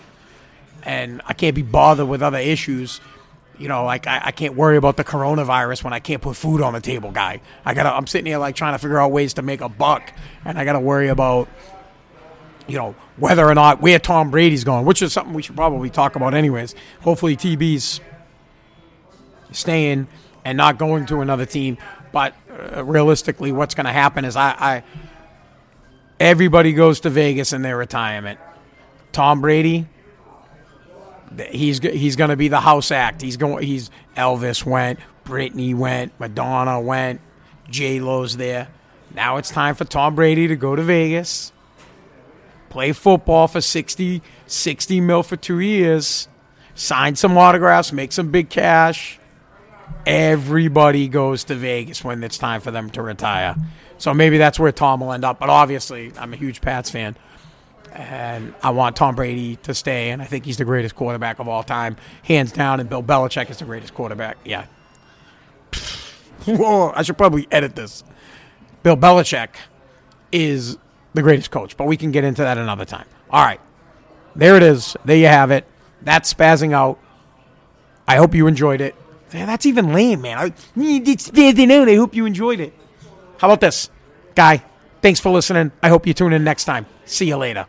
And 0.83 1.21
I 1.25 1.33
can't 1.33 1.55
be 1.55 1.61
bothered 1.63 2.09
with 2.09 2.21
other 2.21 2.39
issues 2.39 2.99
you 3.59 3.67
know, 3.67 3.85
like 3.85 4.07
I, 4.07 4.21
I, 4.25 4.31
can't 4.31 4.55
worry 4.55 4.77
about 4.77 4.97
the 4.97 5.03
coronavirus 5.03 5.83
when 5.83 5.93
I 5.93 5.99
can't 5.99 6.21
put 6.21 6.35
food 6.35 6.61
on 6.61 6.73
the 6.73 6.79
table, 6.79 7.11
guy. 7.11 7.41
I 7.65 7.73
gotta. 7.73 7.89
I'm 7.89 8.07
sitting 8.07 8.27
here 8.27 8.37
like 8.37 8.55
trying 8.55 8.73
to 8.73 8.79
figure 8.79 8.99
out 8.99 9.11
ways 9.11 9.33
to 9.35 9.41
make 9.41 9.61
a 9.61 9.69
buck, 9.69 10.13
and 10.45 10.57
I 10.57 10.65
gotta 10.65 10.79
worry 10.79 11.07
about, 11.07 11.47
you 12.67 12.77
know, 12.77 12.95
whether 13.17 13.45
or 13.45 13.55
not 13.55 13.81
where 13.81 13.99
Tom 13.99 14.29
Brady's 14.31 14.63
going, 14.63 14.85
which 14.85 15.01
is 15.01 15.11
something 15.13 15.33
we 15.33 15.41
should 15.41 15.55
probably 15.55 15.89
talk 15.89 16.15
about 16.15 16.33
anyways. 16.33 16.75
Hopefully, 17.01 17.35
TB's 17.35 17.99
staying 19.51 20.07
and 20.45 20.57
not 20.57 20.77
going 20.77 21.05
to 21.07 21.21
another 21.21 21.45
team. 21.45 21.77
But 22.11 22.35
uh, 22.75 22.83
realistically, 22.83 23.51
what's 23.51 23.75
going 23.75 23.85
to 23.85 23.91
happen 23.91 24.23
is 24.23 24.35
I, 24.35 24.49
I 24.51 24.83
everybody 26.19 26.73
goes 26.73 27.01
to 27.01 27.09
Vegas 27.09 27.53
in 27.53 27.61
their 27.61 27.77
retirement. 27.77 28.39
Tom 29.11 29.41
Brady, 29.41 29.87
he's 31.49 31.79
he's 31.79 32.15
going 32.15 32.29
to 32.29 32.35
be 32.35 32.47
the 32.47 32.59
house 32.59 32.91
act. 32.91 33.21
He's 33.21 33.37
going. 33.37 33.65
He's 33.65 33.89
Elvis 34.15 34.65
went, 34.65 34.99
Britney 35.25 35.75
went, 35.75 36.17
Madonna 36.19 36.79
went, 36.79 37.21
J 37.69 37.99
Lo's 37.99 38.37
there. 38.37 38.69
Now 39.13 39.37
it's 39.37 39.49
time 39.49 39.75
for 39.75 39.85
Tom 39.85 40.15
Brady 40.15 40.47
to 40.47 40.55
go 40.55 40.75
to 40.75 40.83
Vegas, 40.83 41.51
play 42.69 42.91
football 42.91 43.47
for 43.47 43.61
60, 43.61 44.21
60 44.45 45.01
mil 45.01 45.23
for 45.23 45.37
two 45.37 45.59
years, 45.59 46.27
sign 46.75 47.15
some 47.15 47.37
autographs, 47.37 47.91
make 47.91 48.11
some 48.11 48.31
big 48.31 48.49
cash. 48.49 49.19
Everybody 50.05 51.07
goes 51.07 51.45
to 51.45 51.55
Vegas 51.55 52.03
when 52.03 52.23
it's 52.23 52.37
time 52.37 52.61
for 52.61 52.71
them 52.71 52.89
to 52.91 53.01
retire. 53.01 53.55
So 53.97 54.13
maybe 54.13 54.37
that's 54.37 54.59
where 54.59 54.71
Tom 54.71 54.99
will 55.01 55.13
end 55.13 55.25
up. 55.25 55.39
But 55.39 55.49
obviously, 55.49 56.11
I'm 56.17 56.33
a 56.33 56.37
huge 56.37 56.61
Pats 56.61 56.89
fan 56.89 57.15
and 57.97 58.53
I 58.61 58.69
want 58.69 58.95
Tom 58.95 59.15
Brady 59.15 59.55
to 59.57 59.73
stay, 59.73 60.11
and 60.11 60.21
I 60.21 60.25
think 60.25 60.45
he's 60.45 60.57
the 60.57 60.65
greatest 60.65 60.95
quarterback 60.95 61.39
of 61.39 61.47
all 61.47 61.63
time, 61.63 61.97
hands 62.23 62.51
down. 62.51 62.79
And 62.79 62.87
Bill 62.87 63.01
Belichick 63.01 63.49
is 63.49 63.57
the 63.57 63.65
greatest 63.65 63.93
quarterback. 63.95 64.37
Yeah. 64.45 64.67
Whoa, 66.45 66.91
I 66.95 67.01
should 67.01 67.17
probably 67.17 67.47
edit 67.51 67.75
this. 67.75 68.03
Bill 68.83 68.95
Belichick 68.95 69.49
is 70.31 70.77
the 71.13 71.23
greatest 71.23 71.49
coach, 71.49 71.75
but 71.75 71.87
we 71.87 71.97
can 71.97 72.11
get 72.11 72.23
into 72.23 72.43
that 72.43 72.57
another 72.57 72.85
time. 72.85 73.07
All 73.31 73.43
right, 73.43 73.59
there 74.35 74.55
it 74.55 74.63
is. 74.63 74.95
There 75.03 75.17
you 75.17 75.27
have 75.27 75.49
it. 75.49 75.65
That's 76.03 76.31
spazzing 76.31 76.73
out. 76.73 76.99
I 78.07 78.17
hope 78.17 78.35
you 78.35 78.45
enjoyed 78.47 78.79
it. 78.79 78.95
Man, 79.33 79.47
that's 79.47 79.65
even 79.65 79.91
lame, 79.91 80.21
man. 80.21 80.37
I, 80.37 80.53
it's 80.77 81.29
spazzing 81.29 81.71
out. 81.71 81.89
I 81.89 81.95
hope 81.95 82.15
you 82.15 82.25
enjoyed 82.25 82.59
it. 82.59 82.73
How 83.39 83.47
about 83.47 83.59
this, 83.59 83.89
guy? 84.35 84.63
Thanks 85.01 85.19
for 85.19 85.31
listening. 85.31 85.71
I 85.81 85.89
hope 85.89 86.05
you 86.07 86.13
tune 86.13 86.31
in 86.31 86.43
next 86.43 86.65
time. 86.65 86.85
See 87.05 87.27
you 87.27 87.37
later. 87.37 87.65